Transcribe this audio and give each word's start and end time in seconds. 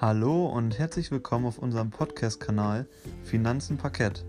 Hallo 0.00 0.46
und 0.46 0.78
herzlich 0.78 1.10
willkommen 1.10 1.44
auf 1.44 1.58
unserem 1.58 1.90
Podcast-Kanal 1.90 2.88
Finanzen 3.22 3.76
Parkett, 3.76 4.24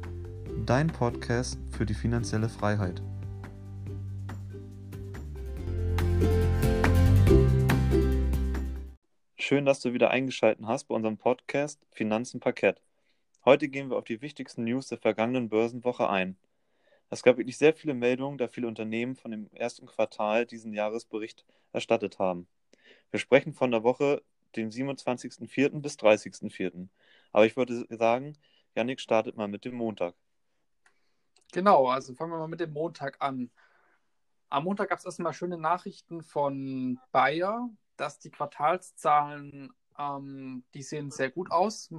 dein 0.65 0.87
Podcast 0.87 1.57
für 1.69 1.85
die 1.85 1.93
finanzielle 1.93 2.49
Freiheit. 2.49 3.01
Schön, 9.37 9.65
dass 9.65 9.79
du 9.79 9.93
wieder 9.93 10.09
eingeschaltet 10.09 10.65
hast 10.67 10.89
bei 10.89 10.95
unserem 10.95 11.15
Podcast 11.15 11.79
Finanzen 11.89 12.41
Parkett. 12.41 12.81
Heute 13.45 13.69
gehen 13.69 13.89
wir 13.89 13.95
auf 13.95 14.03
die 14.03 14.21
wichtigsten 14.21 14.65
News 14.65 14.87
der 14.87 14.97
vergangenen 14.97 15.47
Börsenwoche 15.47 16.09
ein. 16.09 16.35
Es 17.09 17.23
gab 17.23 17.37
wirklich 17.37 17.57
sehr 17.57 17.73
viele 17.73 17.93
Meldungen, 17.93 18.37
da 18.37 18.49
viele 18.49 18.67
Unternehmen 18.67 19.15
von 19.15 19.31
dem 19.31 19.49
ersten 19.53 19.85
Quartal 19.85 20.45
diesen 20.45 20.73
Jahresbericht 20.73 21.45
erstattet 21.71 22.19
haben. 22.19 22.47
Wir 23.09 23.21
sprechen 23.21 23.53
von 23.53 23.71
der 23.71 23.83
Woche 23.83 24.21
dem 24.55 24.69
27.04. 24.69 25.81
bis 25.81 25.95
30.04. 25.95 26.87
Aber 27.31 27.45
ich 27.45 27.55
würde 27.55 27.85
sagen, 27.89 28.37
Janik 28.75 28.99
startet 28.99 29.37
mal 29.37 29.47
mit 29.47 29.65
dem 29.65 29.75
Montag. 29.75 30.15
Genau, 31.51 31.87
also 31.87 32.13
fangen 32.13 32.31
wir 32.31 32.37
mal 32.37 32.47
mit 32.47 32.61
dem 32.61 32.71
Montag 32.71 33.21
an. 33.21 33.51
Am 34.49 34.63
Montag 34.63 34.89
gab 34.89 34.99
es 34.99 35.05
erstmal 35.05 35.33
schöne 35.33 35.57
Nachrichten 35.57 36.23
von 36.23 36.99
Bayer, 37.11 37.69
dass 37.97 38.19
die 38.19 38.31
Quartalszahlen, 38.31 39.73
ähm, 39.97 40.63
die 40.73 40.83
sehen 40.83 41.11
sehr 41.11 41.29
gut 41.29 41.51
aus 41.51 41.93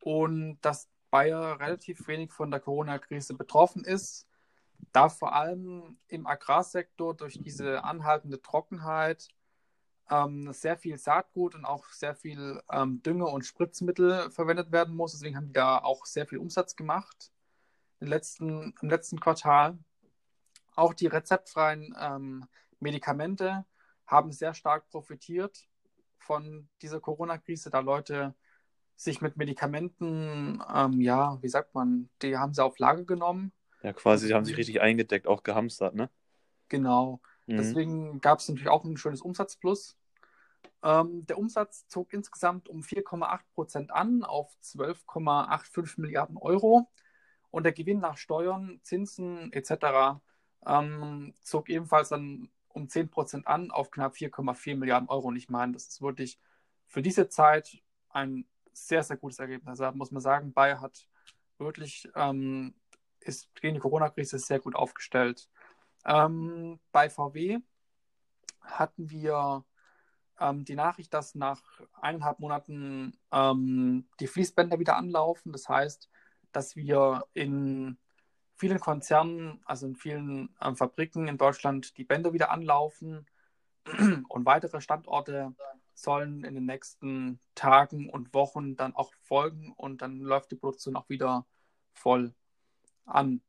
und 0.00 0.58
dass 0.60 0.88
Bayer 1.10 1.58
relativ 1.60 2.06
wenig 2.06 2.32
von 2.32 2.50
der 2.50 2.60
Corona-Krise 2.60 3.34
betroffen 3.34 3.84
ist, 3.84 4.28
da 4.92 5.08
vor 5.08 5.32
allem 5.34 5.98
im 6.08 6.26
Agrarsektor 6.26 7.16
durch 7.16 7.40
diese 7.40 7.84
anhaltende 7.84 8.40
Trockenheit 8.40 9.28
ähm, 10.10 10.52
sehr 10.52 10.76
viel 10.76 10.98
Saatgut 10.98 11.54
und 11.54 11.64
auch 11.64 11.86
sehr 11.90 12.14
viel 12.14 12.60
ähm, 12.70 13.02
Dünger 13.02 13.32
und 13.32 13.44
Spritzmittel 13.44 14.30
verwendet 14.30 14.72
werden 14.72 14.94
muss. 14.94 15.12
Deswegen 15.12 15.36
haben 15.36 15.48
die 15.48 15.52
da 15.52 15.78
auch 15.78 16.06
sehr 16.06 16.26
viel 16.26 16.38
Umsatz 16.38 16.76
gemacht 16.76 17.32
im 18.00 18.08
letzten, 18.08 18.74
im 18.80 18.88
letzten 18.88 19.20
Quartal. 19.20 19.78
Auch 20.74 20.94
die 20.94 21.06
rezeptfreien 21.06 21.94
ähm, 22.00 22.44
Medikamente 22.80 23.64
haben 24.06 24.32
sehr 24.32 24.54
stark 24.54 24.88
profitiert 24.88 25.66
von 26.18 26.68
dieser 26.82 27.00
Corona-Krise, 27.00 27.70
da 27.70 27.80
Leute 27.80 28.34
sich 28.96 29.20
mit 29.20 29.36
Medikamenten, 29.36 30.62
ähm, 30.74 31.00
ja, 31.00 31.38
wie 31.40 31.48
sagt 31.48 31.74
man, 31.74 32.10
die 32.22 32.36
haben 32.36 32.52
sie 32.52 32.64
auf 32.64 32.78
Lager 32.78 33.04
genommen. 33.04 33.52
Ja, 33.82 33.92
quasi, 33.92 34.26
sie 34.26 34.34
haben 34.34 34.44
sich 34.44 34.56
richtig 34.56 34.80
eingedeckt, 34.80 35.28
auch 35.28 35.44
gehamstert, 35.44 35.94
ne? 35.94 36.10
Genau. 36.68 37.20
Mhm. 37.48 37.56
Deswegen 37.56 38.20
gab 38.20 38.38
es 38.38 38.48
natürlich 38.48 38.68
auch 38.68 38.84
ein 38.84 38.96
schönes 38.96 39.22
Umsatzplus. 39.22 39.96
Ähm, 40.82 41.26
der 41.26 41.38
Umsatz 41.38 41.88
zog 41.88 42.12
insgesamt 42.12 42.68
um 42.68 42.82
4,8 42.82 43.40
Prozent 43.54 43.90
an 43.90 44.22
auf 44.22 44.54
12,85 44.62 46.00
Milliarden 46.00 46.36
Euro 46.36 46.88
und 47.50 47.64
der 47.64 47.72
Gewinn 47.72 47.98
nach 47.98 48.16
Steuern, 48.16 48.80
Zinsen 48.82 49.52
etc. 49.52 50.20
Ähm, 50.66 51.34
zog 51.42 51.68
ebenfalls 51.68 52.10
dann 52.10 52.50
um 52.68 52.88
10 52.88 53.08
Prozent 53.08 53.46
an 53.46 53.70
auf 53.70 53.90
knapp 53.90 54.14
4,4 54.14 54.76
Milliarden 54.76 55.08
Euro. 55.08 55.28
Und 55.28 55.36
ich 55.36 55.48
meine, 55.48 55.72
das 55.72 55.88
ist 55.88 56.02
wirklich 56.02 56.38
für 56.86 57.02
diese 57.02 57.28
Zeit 57.28 57.78
ein 58.10 58.46
sehr, 58.72 59.02
sehr 59.02 59.16
gutes 59.16 59.38
Ergebnis. 59.38 59.70
Also 59.70 59.84
da 59.84 59.92
muss 59.92 60.12
man 60.12 60.22
sagen, 60.22 60.52
Bayer 60.52 60.80
hat 60.80 61.08
wirklich, 61.58 62.08
ähm, 62.14 62.74
ist 63.20 63.52
gegen 63.56 63.74
die 63.74 63.80
Corona-Krise 63.80 64.38
sehr 64.38 64.60
gut 64.60 64.76
aufgestellt. 64.76 65.48
Ähm, 66.08 66.80
bei 66.90 67.10
VW 67.10 67.58
hatten 68.62 69.10
wir 69.10 69.64
ähm, 70.40 70.64
die 70.64 70.74
Nachricht, 70.74 71.12
dass 71.12 71.34
nach 71.34 71.62
eineinhalb 72.00 72.40
Monaten 72.40 73.18
ähm, 73.30 74.08
die 74.18 74.26
Fließbänder 74.26 74.78
wieder 74.78 74.96
anlaufen. 74.96 75.52
Das 75.52 75.68
heißt, 75.68 76.08
dass 76.52 76.76
wir 76.76 77.26
in 77.34 77.98
vielen 78.56 78.80
Konzernen, 78.80 79.60
also 79.66 79.86
in 79.86 79.96
vielen 79.96 80.56
ähm, 80.62 80.76
Fabriken 80.76 81.28
in 81.28 81.36
Deutschland, 81.36 81.96
die 81.98 82.04
Bänder 82.04 82.32
wieder 82.32 82.50
anlaufen 82.50 83.26
und 84.28 84.46
weitere 84.46 84.80
Standorte 84.80 85.54
sollen 85.92 86.44
in 86.44 86.54
den 86.54 86.64
nächsten 86.66 87.38
Tagen 87.54 88.08
und 88.08 88.32
Wochen 88.32 88.76
dann 88.76 88.94
auch 88.94 89.12
folgen 89.24 89.72
und 89.76 90.00
dann 90.00 90.20
läuft 90.20 90.52
die 90.52 90.56
Produktion 90.56 90.96
auch 90.96 91.08
wieder 91.08 91.44
voll 91.92 92.34
an. 93.04 93.42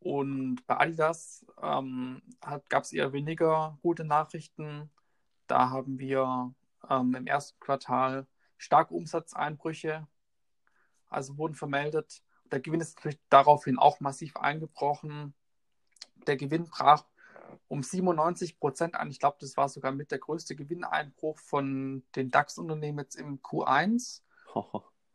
Und 0.00 0.66
bei 0.66 0.78
Adidas 0.78 1.44
ähm, 1.62 2.22
gab 2.68 2.84
es 2.84 2.92
eher 2.92 3.12
weniger 3.12 3.78
gute 3.82 4.04
Nachrichten. 4.04 4.90
Da 5.46 5.70
haben 5.70 5.98
wir 5.98 6.54
ähm, 6.88 7.14
im 7.14 7.26
ersten 7.26 7.60
Quartal 7.60 8.26
starke 8.56 8.94
Umsatzeinbrüche, 8.94 10.06
also 11.08 11.36
wurden 11.36 11.54
vermeldet. 11.54 12.22
Der 12.50 12.60
Gewinn 12.60 12.80
ist 12.80 12.96
natürlich 12.96 13.20
daraufhin 13.28 13.78
auch 13.78 14.00
massiv 14.00 14.36
eingebrochen. 14.36 15.34
Der 16.26 16.36
Gewinn 16.36 16.64
brach 16.64 17.04
um 17.68 17.82
97 17.82 18.58
Prozent 18.58 18.94
ein. 18.94 19.10
Ich 19.10 19.20
glaube, 19.20 19.36
das 19.40 19.56
war 19.56 19.68
sogar 19.68 19.92
mit 19.92 20.10
der 20.10 20.18
größte 20.18 20.56
Gewinneinbruch 20.56 21.38
von 21.38 22.02
den 22.16 22.30
DAX-Unternehmen 22.30 23.00
jetzt 23.00 23.16
im 23.16 23.40
Q1. 23.40 24.22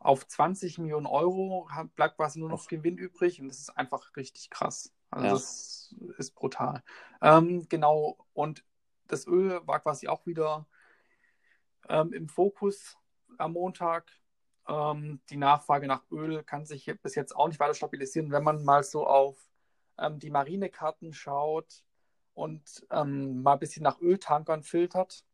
Auf 0.06 0.26
20 0.26 0.78
Millionen 0.78 1.06
Euro 1.06 1.68
bleibt 1.96 2.16
quasi 2.16 2.38
nur 2.38 2.48
noch 2.48 2.68
Gewinn 2.68 2.96
übrig 2.96 3.40
und 3.40 3.48
das 3.48 3.58
ist 3.58 3.70
einfach 3.70 4.14
richtig 4.16 4.50
krass. 4.50 4.92
Also 5.10 5.26
ja. 5.26 5.32
das 5.32 5.94
ist 6.18 6.34
brutal. 6.36 6.84
Ähm, 7.20 7.66
genau, 7.68 8.16
und 8.32 8.64
das 9.08 9.26
Öl 9.26 9.60
war 9.66 9.80
quasi 9.80 10.06
auch 10.06 10.24
wieder 10.24 10.66
ähm, 11.88 12.12
im 12.12 12.28
Fokus 12.28 12.96
am 13.36 13.54
Montag. 13.54 14.10
Ähm, 14.68 15.20
die 15.28 15.36
Nachfrage 15.36 15.88
nach 15.88 16.02
Öl 16.12 16.44
kann 16.44 16.66
sich 16.66 16.86
bis 17.02 17.16
jetzt 17.16 17.34
auch 17.34 17.48
nicht 17.48 17.58
weiter 17.58 17.74
stabilisieren. 17.74 18.30
Wenn 18.30 18.44
man 18.44 18.64
mal 18.64 18.84
so 18.84 19.06
auf 19.08 19.36
ähm, 19.98 20.20
die 20.20 20.30
Marinekarten 20.30 21.14
schaut 21.14 21.82
und 22.34 22.86
ähm, 22.90 23.42
mal 23.42 23.54
ein 23.54 23.58
bisschen 23.58 23.82
nach 23.82 24.00
Öltankern 24.00 24.62
filtert 24.62 25.24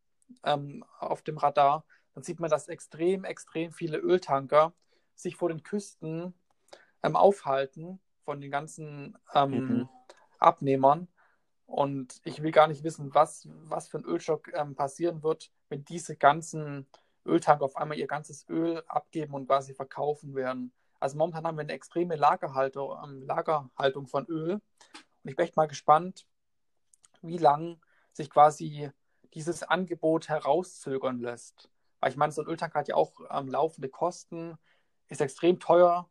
ähm, 0.45 0.83
auf 0.99 1.21
dem 1.21 1.37
Radar, 1.37 1.85
dann 2.15 2.23
sieht 2.23 2.41
man, 2.41 2.51
dass 2.51 2.69
extrem, 2.69 3.25
extrem 3.25 3.73
viele 3.73 3.99
Öltanker 3.99 4.73
sich 5.15 5.37
vor 5.37 5.49
den 5.49 5.63
Küsten 5.63 6.35
ähm, 7.03 7.17
aufhalten 7.17 8.01
von 8.25 8.41
den 8.41 8.51
ganzen 8.51 9.17
mhm. 9.35 9.89
Abnehmern 10.39 11.09
und 11.73 12.21
ich 12.25 12.43
will 12.43 12.53
gar 12.53 12.69
nicht 12.69 12.85
wissen, 12.85 13.15
was, 13.15 13.49
was 13.51 13.89
für 13.89 13.97
ein 13.97 14.05
Ölschock 14.05 14.53
ähm, 14.53 14.75
passieren 14.75 15.23
wird, 15.23 15.51
wenn 15.71 15.87
diese 15.87 16.17
ganzen 16.17 16.87
Öltanker 17.25 17.65
auf 17.65 17.77
einmal 17.77 17.99
ihr 17.99 18.07
ganzes 18.07 18.47
Öl 18.51 18.83
abgeben 18.89 19.33
und 19.33 19.47
quasi 19.47 19.73
verkaufen 19.73 20.35
werden. 20.35 20.75
Also 21.01 21.17
momentan 21.17 21.47
haben 21.47 21.57
wir 21.57 21.63
eine 21.63 21.73
extreme 21.73 22.17
Lagerhaltung, 22.17 22.95
ähm, 23.03 23.23
Lagerhaltung 23.23 24.07
von 24.07 24.27
Öl. 24.27 24.53
Und 24.53 25.31
ich 25.31 25.35
bin 25.35 25.45
echt 25.45 25.57
mal 25.57 25.67
gespannt, 25.67 26.27
wie 27.23 27.39
lange 27.39 27.81
sich 28.13 28.29
quasi 28.29 28.91
dieses 29.33 29.63
Angebot 29.63 30.29
herauszögern 30.29 31.21
lässt. 31.21 31.71
Weil 32.03 32.11
ich 32.11 32.17
meine, 32.17 32.33
so 32.33 32.43
ein 32.43 32.49
Öltanker 32.49 32.81
hat 32.81 32.89
ja 32.89 32.97
auch 32.97 33.21
ähm, 33.31 33.47
laufende 33.47 33.89
Kosten, 33.89 34.59
ist 35.09 35.21
extrem 35.21 35.61
teuer 35.61 36.11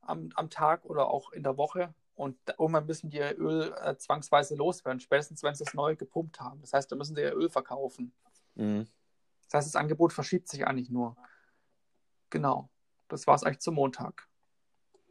am, 0.00 0.30
am 0.34 0.48
Tag 0.48 0.86
oder 0.86 1.08
auch 1.08 1.32
in 1.32 1.42
der 1.42 1.58
Woche. 1.58 1.94
Und 2.14 2.38
irgendwann 2.58 2.86
müssen 2.86 3.10
die 3.10 3.18
ihr 3.18 3.38
Öl 3.38 3.74
äh, 3.82 3.94
zwangsweise 3.98 4.56
loswerden, 4.56 5.00
spätestens 5.00 5.42
wenn 5.42 5.54
sie 5.54 5.64
es 5.64 5.74
neu 5.74 5.96
gepumpt 5.96 6.40
haben. 6.40 6.62
Das 6.62 6.72
heißt, 6.72 6.90
da 6.90 6.96
müssen 6.96 7.14
sie 7.14 7.20
ihr 7.20 7.36
Öl 7.36 7.50
verkaufen. 7.50 8.14
Mhm. 8.54 8.86
Das 9.44 9.52
heißt, 9.52 9.68
das 9.68 9.76
Angebot 9.76 10.14
verschiebt 10.14 10.48
sich 10.48 10.66
eigentlich 10.66 10.88
nur. 10.88 11.14
Genau. 12.30 12.70
Das 13.08 13.26
war 13.26 13.34
es 13.34 13.42
eigentlich 13.42 13.60
zum 13.60 13.74
Montag. 13.74 14.28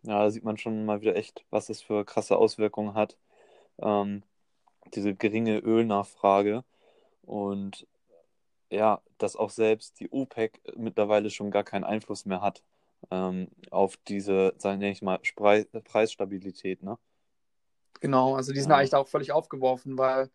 Ja, 0.02 0.24
da 0.24 0.32
sieht 0.32 0.44
man 0.44 0.58
schon 0.58 0.84
mal 0.84 1.02
wieder 1.02 1.16
echt, 1.16 1.46
was 1.52 1.68
das 1.68 1.84
für 1.84 2.06
krasse 2.06 2.38
Auswirkungen 2.38 2.96
hat. 2.96 3.20
Ähm, 3.78 4.24
diese 4.96 5.14
geringe 5.14 5.60
Ölnachfrage 5.60 6.64
und 7.22 7.86
ja, 8.72 9.02
dass 9.18 9.36
auch 9.36 9.50
selbst 9.50 10.00
die 10.00 10.10
OPEC 10.12 10.62
mittlerweile 10.76 11.30
schon 11.30 11.52
gar 11.52 11.64
keinen 11.64 11.84
Einfluss 11.84 12.26
mehr 12.26 12.42
hat 12.42 12.64
ähm, 13.12 13.48
auf 13.72 13.98
diese, 14.08 14.54
sage 14.58 14.90
ich 14.90 15.02
mal, 15.02 15.20
Spre 15.24 15.66
Preisstabilität, 15.84 16.84
ne? 16.84 16.98
Genau, 18.00 18.36
also 18.36 18.54
die 18.54 18.60
sind 18.60 18.70
ja. 18.70 18.78
eigentlich 18.78 18.94
auch 18.94 19.08
völlig 19.08 19.32
aufgeworfen, 19.32 19.98
weil 19.98 20.30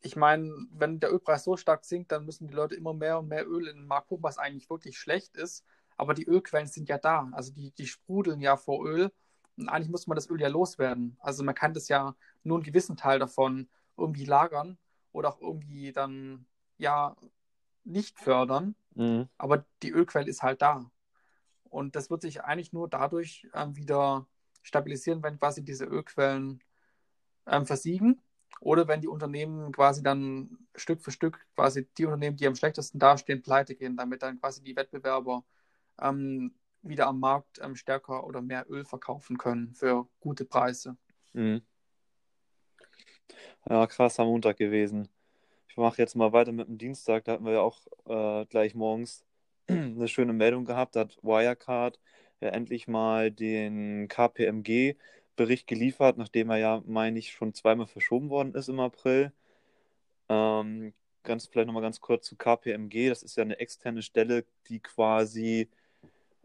ich 0.00 0.16
meine, 0.16 0.52
wenn 0.72 0.98
der 0.98 1.12
Ölpreis 1.12 1.44
so 1.44 1.56
stark 1.56 1.84
sinkt, 1.84 2.10
dann 2.10 2.24
müssen 2.24 2.48
die 2.48 2.54
Leute 2.54 2.74
immer 2.74 2.92
mehr 2.92 3.20
und 3.20 3.28
mehr 3.28 3.46
Öl 3.46 3.68
in 3.68 3.76
den 3.76 3.86
Markt 3.86 4.08
pumpen, 4.08 4.24
was 4.24 4.38
eigentlich 4.38 4.68
wirklich 4.68 4.98
schlecht 4.98 5.36
ist. 5.36 5.64
Aber 5.96 6.14
die 6.14 6.26
Ölquellen 6.26 6.66
sind 6.66 6.88
ja 6.88 6.98
da. 6.98 7.28
Also 7.32 7.52
die, 7.52 7.70
die 7.70 7.86
sprudeln 7.86 8.40
ja 8.40 8.56
vor 8.56 8.84
Öl. 8.84 9.12
Und 9.56 9.68
eigentlich 9.68 9.90
muss 9.90 10.08
man 10.08 10.16
das 10.16 10.28
Öl 10.28 10.40
ja 10.40 10.48
loswerden. 10.48 11.16
Also 11.20 11.44
man 11.44 11.54
kann 11.54 11.72
das 11.72 11.86
ja 11.86 12.16
nur 12.42 12.56
einen 12.56 12.64
gewissen 12.64 12.96
Teil 12.96 13.20
davon 13.20 13.68
irgendwie 13.96 14.24
lagern 14.24 14.76
oder 15.12 15.28
auch 15.28 15.40
irgendwie 15.40 15.92
dann 15.92 16.46
ja 16.78 17.14
nicht 17.84 18.18
fördern. 18.18 18.74
Mhm. 18.94 19.28
Aber 19.38 19.64
die 19.82 19.90
Ölquelle 19.90 20.28
ist 20.28 20.42
halt 20.42 20.62
da. 20.62 20.90
Und 21.64 21.96
das 21.96 22.10
wird 22.10 22.22
sich 22.22 22.42
eigentlich 22.42 22.72
nur 22.72 22.88
dadurch 22.88 23.48
ähm, 23.54 23.76
wieder 23.76 24.26
stabilisieren, 24.62 25.22
wenn 25.22 25.38
quasi 25.38 25.64
diese 25.64 25.84
Ölquellen 25.86 26.62
ähm, 27.46 27.66
versiegen 27.66 28.20
Oder 28.60 28.86
wenn 28.86 29.00
die 29.00 29.08
Unternehmen 29.08 29.72
quasi 29.72 30.02
dann 30.02 30.58
Stück 30.76 31.02
für 31.02 31.10
Stück 31.10 31.44
quasi 31.54 31.88
die 31.98 32.04
Unternehmen, 32.04 32.36
die 32.36 32.46
am 32.46 32.54
schlechtesten 32.54 32.98
dastehen, 32.98 33.42
pleite 33.42 33.74
gehen, 33.74 33.96
damit 33.96 34.22
dann 34.22 34.38
quasi 34.38 34.62
die 34.62 34.76
Wettbewerber 34.76 35.44
ähm, 36.00 36.54
wieder 36.82 37.06
am 37.06 37.20
Markt 37.20 37.60
ähm, 37.62 37.74
stärker 37.76 38.24
oder 38.26 38.42
mehr 38.42 38.66
Öl 38.70 38.84
verkaufen 38.84 39.38
können 39.38 39.74
für 39.74 40.06
gute 40.20 40.44
Preise. 40.44 40.96
Mhm. 41.32 41.62
Ja, 43.68 43.86
krasser 43.86 44.24
Montag 44.24 44.56
gewesen. 44.56 45.08
Ich 45.72 45.78
mache 45.78 46.02
jetzt 46.02 46.16
mal 46.16 46.34
weiter 46.34 46.52
mit 46.52 46.68
dem 46.68 46.76
Dienstag. 46.76 47.24
Da 47.24 47.32
hatten 47.32 47.46
wir 47.46 47.54
ja 47.54 47.60
auch 47.62 47.78
äh, 48.04 48.44
gleich 48.44 48.74
morgens 48.74 49.24
eine 49.68 50.06
schöne 50.06 50.34
Meldung 50.34 50.66
gehabt. 50.66 50.96
Da 50.96 51.00
hat 51.00 51.16
Wirecard 51.22 51.98
ja 52.42 52.50
endlich 52.50 52.88
mal 52.88 53.30
den 53.30 54.06
KPMG-Bericht 54.06 55.66
geliefert, 55.66 56.18
nachdem 56.18 56.50
er 56.50 56.58
ja, 56.58 56.82
meine 56.84 57.18
ich, 57.18 57.32
schon 57.32 57.54
zweimal 57.54 57.86
verschoben 57.86 58.28
worden 58.28 58.54
ist 58.54 58.68
im 58.68 58.80
April. 58.80 59.32
Ähm, 60.28 60.92
ganz 61.22 61.46
vielleicht 61.46 61.68
nochmal 61.68 61.82
ganz 61.82 62.02
kurz 62.02 62.26
zu 62.26 62.36
KPMG. 62.36 63.08
Das 63.08 63.22
ist 63.22 63.36
ja 63.36 63.42
eine 63.42 63.58
externe 63.58 64.02
Stelle, 64.02 64.44
die 64.68 64.80
quasi 64.80 65.70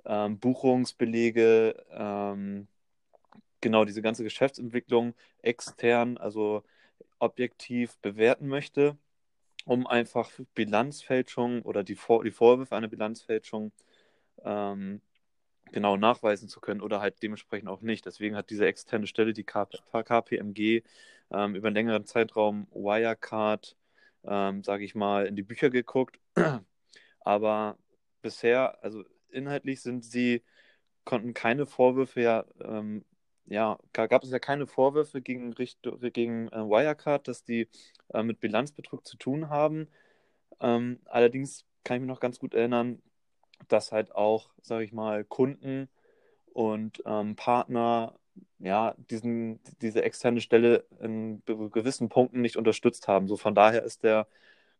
ähm, 0.06 0.39
Buchungsbelege, 0.39 1.85
ähm, 1.91 2.69
genau 3.59 3.83
diese 3.83 4.01
ganze 4.01 4.24
Geschäftsentwicklung 4.24 5.15
extern, 5.41 6.18
also 6.18 6.63
objektiv 7.19 7.97
bewerten 7.97 8.47
möchte, 8.47 8.97
um 9.68 9.86
einfach 9.86 10.31
Bilanzfälschung 10.56 11.62
oder 11.64 11.84
die, 11.84 11.96
Vor 11.96 12.24
die 12.24 12.31
Vorwürfe 12.31 12.75
einer 12.75 12.88
Bilanzfälschung 12.88 13.74
ähm, 14.44 15.02
genau 15.72 15.98
nachweisen 15.98 16.48
zu 16.48 16.62
können 16.62 16.81
oder 16.81 17.02
halt 17.02 17.22
dementsprechend 17.22 17.69
auch 17.69 17.81
nicht. 17.81 18.06
Deswegen 18.06 18.38
hat 18.38 18.50
diese 18.50 18.66
externe 18.66 19.08
Stelle, 19.08 19.34
die 19.34 19.44
KPMG, 19.44 20.84
ähm, 21.31 21.56
über 21.56 21.68
einen 21.68 21.75
längeren 21.75 22.06
Zeitraum 22.06 22.68
Wirecard, 22.72 23.75
ähm, 24.24 24.64
sage 24.64 24.86
ich 24.86 24.96
mal, 24.96 25.25
in 25.25 25.36
die 25.36 25.44
Bücher 25.44 25.70
geguckt. 25.70 26.20
Aber 27.20 27.78
bisher, 28.22 28.81
also 28.81 29.04
inhaltlich 29.30 29.81
sind 29.81 30.06
sie, 30.06 30.44
konnten 31.04 31.34
keine 31.34 31.66
Vorwürfe 31.66 32.22
ja, 32.22 32.46
ähm, 32.62 33.04
ja, 33.48 33.78
gab 33.94 34.24
es 34.24 34.32
ja 34.32 34.40
keine 34.40 34.68
Vorwürfe 34.68 35.22
gegen, 35.22 35.54
gegen 35.54 36.48
äh, 36.50 36.58
Wirecard, 36.58 37.28
dass 37.28 37.44
die 37.44 37.68
äh, 38.14 38.24
mit 38.24 38.40
Bilanzbetrug 38.40 39.06
zu 39.06 39.18
tun 39.18 39.50
haben. 39.50 39.88
Ähm, 40.60 41.00
allerdings 41.06 41.66
kann 41.84 41.98
ich 41.98 42.02
mich 42.02 42.10
noch 42.10 42.20
ganz 42.20 42.40
gut 42.40 42.54
erinnern, 42.54 43.02
dass 43.68 43.92
halt 43.92 44.14
auch, 44.14 44.52
sage 44.62 44.84
ich 44.84 44.92
mal, 44.94 45.24
Kunden 45.24 45.90
und 46.54 47.02
ähm, 47.06 47.36
Partner 47.36 48.16
ja, 48.60 48.96
diesen, 49.10 49.60
diese 49.82 50.04
externe 50.04 50.42
Stelle 50.42 50.86
in 51.00 51.42
gewissen 51.46 52.10
Punkten 52.10 52.42
nicht 52.42 52.58
unterstützt 52.58 53.08
haben. 53.08 53.28
So 53.28 53.38
von 53.38 53.56
daher 53.56 53.84
ist 53.84 54.04
der 54.04 54.28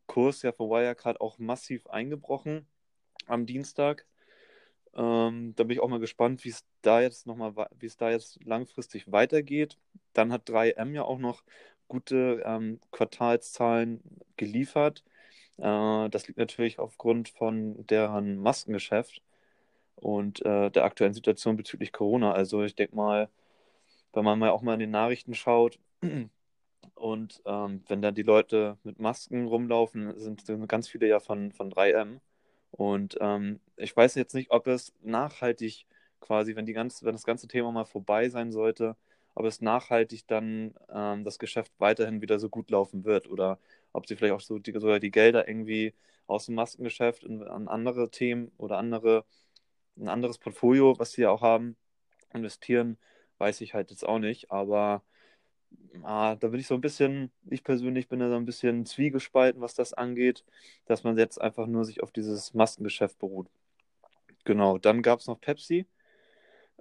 Kurs 0.08 0.42
ja 0.42 0.52
von 0.52 0.69
Wirecard 0.69 1.22
auch 1.22 1.38
massiv 1.38 1.88
eingebrochen 1.88 2.68
am 3.28 3.46
Dienstag. 3.46 4.06
Ähm, 4.97 5.53
da 5.55 5.63
bin 5.63 5.71
ich 5.71 5.81
auch 5.81 5.89
mal 5.89 5.99
gespannt, 5.99 6.44
wie 6.44 6.49
es 6.49 6.65
da 6.81 7.01
jetzt 7.01 7.27
nochmal, 7.27 7.53
wie 7.79 7.85
es 7.85 7.97
da 7.97 8.09
jetzt 8.11 8.44
langfristig 8.44 9.11
weitergeht. 9.11 9.77
Dann 10.13 10.31
hat 10.33 10.49
3M 10.49 10.94
ja 10.95 11.03
auch 11.03 11.19
noch 11.19 11.44
gute 11.88 12.41
ähm, 12.45 12.79
Quartalszahlen 12.91 14.01
geliefert. 14.38 15.03
Äh, 15.57 16.09
das 16.09 16.27
liegt 16.27 16.39
natürlich 16.39 16.79
aufgrund 16.79 17.29
von 17.29 17.85
deren 17.88 18.38
Maskengeschäft 18.38 19.21
und 19.95 20.45
äh, 20.45 20.71
der 20.71 20.85
aktuellen 20.85 21.13
Situation 21.13 21.57
bezüglich 21.57 21.91
Corona. 21.94 22.33
Also 22.33 22.63
ich 22.63 22.75
denke 22.75 22.95
mal, 22.95 23.29
wenn 24.13 24.25
man 24.25 24.39
mal 24.39 24.49
auch 24.51 24.61
mal 24.61 24.73
in 24.75 24.79
den 24.81 24.91
Nachrichten 24.91 25.33
schaut 25.35 25.79
und 26.95 27.41
ähm, 27.45 27.83
wenn 27.88 28.01
dann 28.01 28.15
die 28.15 28.23
Leute 28.23 28.77
mit 28.83 28.99
Masken 28.99 29.47
rumlaufen, 29.47 30.17
sind, 30.19 30.45
sind 30.45 30.67
ganz 30.69 30.88
viele 30.89 31.07
ja 31.07 31.19
von, 31.19 31.51
von 31.53 31.71
3M. 31.71 32.21
Und 32.72 33.18
ähm, 33.22 33.60
ich 33.78 33.96
weiß 33.96 34.16
jetzt 34.16 34.36
nicht, 34.36 34.52
ob 34.52 34.68
es 34.68 34.94
nachhaltig 35.02 35.86
quasi, 36.19 36.56
wenn, 36.56 36.66
die 36.66 36.74
ganze, 36.74 37.06
wenn 37.06 37.14
das 37.14 37.25
ganze 37.25 37.48
Thema 37.48 37.72
mal 37.72 37.86
vorbei 37.86 38.30
sein 38.30 38.52
sollte, 38.52 38.96
ob 39.36 39.46
es 39.46 39.62
nachhaltig 39.62 40.28
dann 40.28 40.74
ähm, 40.90 41.24
das 41.24 41.40
Geschäft 41.40 41.72
weiterhin 41.80 42.22
wieder 42.22 42.40
so 42.40 42.50
gut 42.50 42.72
laufen 42.72 43.06
wird 43.06 43.30
oder 43.30 43.60
ob 43.94 44.08
sie 44.08 44.16
vielleicht 44.16 44.34
auch 44.34 44.42
so 44.42 44.60
die, 44.60 44.72
sogar 44.74 45.00
die 45.00 45.12
Gelder 45.12 45.48
irgendwie 45.48 45.94
aus 46.28 46.46
dem 46.48 46.56
Maskengeschäft 46.56 47.24
in, 47.24 47.44
an 47.44 47.68
andere 47.68 48.10
Themen 48.10 48.52
oder 48.58 48.78
andere, 48.78 49.25
ein 49.98 50.10
anderes 50.10 50.38
Portfolio, 50.40 50.98
was 51.00 51.14
sie 51.14 51.22
ja 51.24 51.31
auch 51.31 51.42
haben, 51.42 51.78
investieren, 52.34 52.98
weiß 53.38 53.62
ich 53.62 53.74
halt 53.74 53.92
jetzt 53.92 54.08
auch 54.08 54.19
nicht. 54.19 54.52
Aber 54.52 55.04
ah, 56.04 56.36
da 56.36 56.48
bin 56.50 56.60
ich 56.60 56.68
so 56.68 56.75
ein 56.75 56.81
bisschen, 56.81 57.31
ich 57.50 57.64
persönlich 57.64 58.08
bin 58.08 58.19
da 58.19 58.30
so 58.30 58.36
ein 58.36 58.46
bisschen 58.46 58.86
zwiegespalten, 58.86 59.62
was 59.62 59.74
das 59.74 59.94
angeht, 59.94 60.44
dass 60.86 61.04
man 61.04 61.18
jetzt 61.18 61.40
einfach 61.42 61.68
nur 61.68 61.86
sich 61.86 62.04
auf 62.04 62.12
dieses 62.12 62.54
Maskengeschäft 62.54 63.19
beruht. 63.19 63.48
Genau, 64.46 64.78
dann 64.78 65.02
gab 65.02 65.19
es 65.19 65.28
noch 65.28 65.42
Pepsi. 65.42 65.86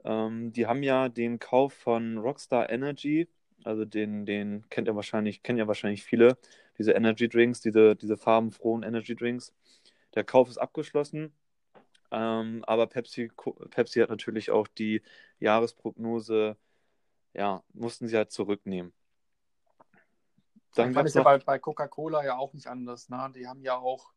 Ähm, 0.04 0.52
die 0.52 0.66
haben 0.66 0.82
ja 0.82 1.08
den 1.08 1.38
Kauf 1.38 1.72
von 1.74 2.18
Rockstar 2.18 2.70
Energy, 2.70 3.28
also 3.64 3.84
den, 3.84 4.26
den 4.26 4.64
kennt 4.70 4.88
ihr 4.88 4.96
wahrscheinlich, 4.96 5.42
kennen 5.42 5.58
ja 5.58 5.66
wahrscheinlich 5.66 6.04
viele, 6.04 6.38
diese 6.78 6.92
Energy 6.92 7.28
Drinks, 7.28 7.60
diese, 7.60 7.96
diese 7.96 8.16
farbenfrohen 8.16 8.82
Energy 8.82 9.16
Drinks. 9.16 9.52
Der 10.14 10.24
Kauf 10.24 10.48
ist 10.48 10.58
abgeschlossen. 10.58 11.32
Ähm, 12.12 12.64
aber 12.66 12.86
Pepsi, 12.86 13.30
Pepsi 13.70 14.00
hat 14.00 14.10
natürlich 14.10 14.50
auch 14.50 14.68
die 14.68 15.02
Jahresprognose 15.40 16.56
ja, 17.36 17.62
mussten 17.74 18.08
sie 18.08 18.16
halt 18.16 18.32
zurücknehmen. 18.32 18.92
Dann 20.74 20.94
war 20.94 21.04
es 21.04 21.14
ja 21.14 21.22
bei, 21.22 21.38
bei 21.38 21.58
Coca-Cola 21.58 22.24
ja 22.24 22.36
auch 22.36 22.52
nicht 22.52 22.66
anders. 22.66 23.08
Ne? 23.08 23.32
Die 23.34 23.46
haben 23.46 23.62
ja 23.62 23.76
auch 23.76 24.12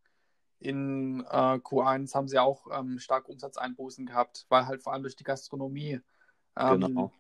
in 0.60 1.22
äh, 1.22 1.58
Q1 1.58 2.14
haben 2.16 2.28
sie 2.28 2.38
auch 2.38 2.68
ähm, 2.72 3.00
starke 3.00 3.32
Umsatzeinbußen 3.32 4.06
gehabt, 4.06 4.46
weil 4.50 4.68
halt 4.68 4.84
vor 4.84 4.92
allem 4.92 5.04
durch 5.04 5.16
die 5.16 5.24
Gastronomie 5.24 6.02
ähm, 6.58 6.82
genau. 6.82 7.12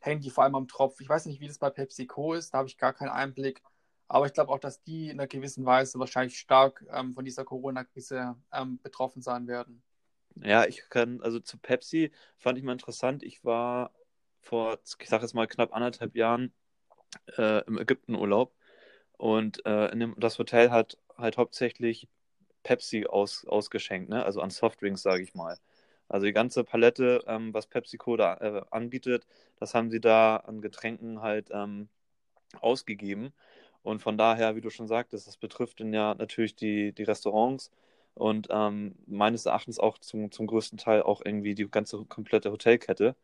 hängen 0.00 0.20
die 0.20 0.30
vor 0.30 0.44
allem 0.44 0.54
am 0.54 0.68
Tropf. 0.68 1.00
Ich 1.00 1.08
weiß 1.08 1.24
nicht, 1.26 1.40
wie 1.40 1.48
das 1.48 1.58
bei 1.58 1.70
PepsiCo 1.70 2.34
ist, 2.34 2.52
da 2.52 2.58
habe 2.58 2.68
ich 2.68 2.76
gar 2.76 2.92
keinen 2.92 3.10
Einblick. 3.10 3.62
Aber 4.08 4.26
ich 4.26 4.34
glaube 4.34 4.52
auch, 4.52 4.58
dass 4.58 4.82
die 4.82 5.08
in 5.08 5.18
einer 5.18 5.26
gewissen 5.26 5.64
Weise 5.64 5.98
wahrscheinlich 5.98 6.38
stark 6.38 6.84
ähm, 6.90 7.14
von 7.14 7.24
dieser 7.24 7.44
Corona-Krise 7.44 8.36
ähm, 8.52 8.78
betroffen 8.82 9.22
sein 9.22 9.46
werden. 9.46 9.82
Ja, 10.34 10.66
ich 10.66 10.88
kann, 10.90 11.22
also 11.22 11.40
zu 11.40 11.58
Pepsi 11.58 12.12
fand 12.36 12.58
ich 12.58 12.64
mal 12.64 12.72
interessant. 12.72 13.22
Ich 13.22 13.42
war 13.42 13.90
vor, 14.42 14.78
ich 15.00 15.08
sage 15.08 15.22
jetzt 15.22 15.34
mal, 15.34 15.46
knapp 15.46 15.74
anderthalb 15.74 16.16
Jahren 16.16 16.52
äh, 17.38 17.64
im 17.66 17.78
Ägyptenurlaub. 17.78 18.52
Und 19.16 19.64
äh, 19.66 19.88
in 19.92 20.00
dem, 20.00 20.14
das 20.18 20.38
Hotel 20.38 20.70
hat 20.70 20.98
halt 21.16 21.36
hauptsächlich 21.38 22.08
Pepsi 22.62 23.06
aus, 23.06 23.46
ausgeschenkt, 23.46 24.08
ne? 24.10 24.24
also 24.24 24.40
an 24.40 24.50
Softdrinks, 24.50 25.02
sage 25.02 25.22
ich 25.22 25.34
mal. 25.34 25.58
Also 26.08 26.26
die 26.26 26.32
ganze 26.32 26.64
Palette, 26.64 27.22
ähm, 27.26 27.54
was 27.54 27.66
PepsiCo 27.66 28.16
da 28.16 28.36
äh, 28.36 28.62
anbietet, 28.70 29.26
das 29.58 29.74
haben 29.74 29.90
sie 29.90 30.00
da 30.00 30.36
an 30.36 30.60
Getränken 30.60 31.22
halt 31.22 31.48
ähm, 31.52 31.88
ausgegeben. 32.60 33.32
Und 33.82 34.02
von 34.02 34.18
daher, 34.18 34.54
wie 34.56 34.60
du 34.60 34.70
schon 34.70 34.86
sagtest, 34.88 35.26
das 35.26 35.36
betrifft 35.36 35.80
dann 35.80 35.92
ja 35.92 36.14
natürlich 36.14 36.54
die, 36.54 36.92
die 36.92 37.02
Restaurants 37.04 37.70
und 38.14 38.48
ähm, 38.50 38.94
meines 39.06 39.46
Erachtens 39.46 39.78
auch 39.78 39.98
zum, 39.98 40.30
zum 40.30 40.46
größten 40.46 40.78
Teil 40.78 41.02
auch 41.02 41.22
irgendwie 41.24 41.54
die 41.54 41.68
ganze 41.70 42.04
komplette 42.04 42.52
Hotelkette. 42.52 43.16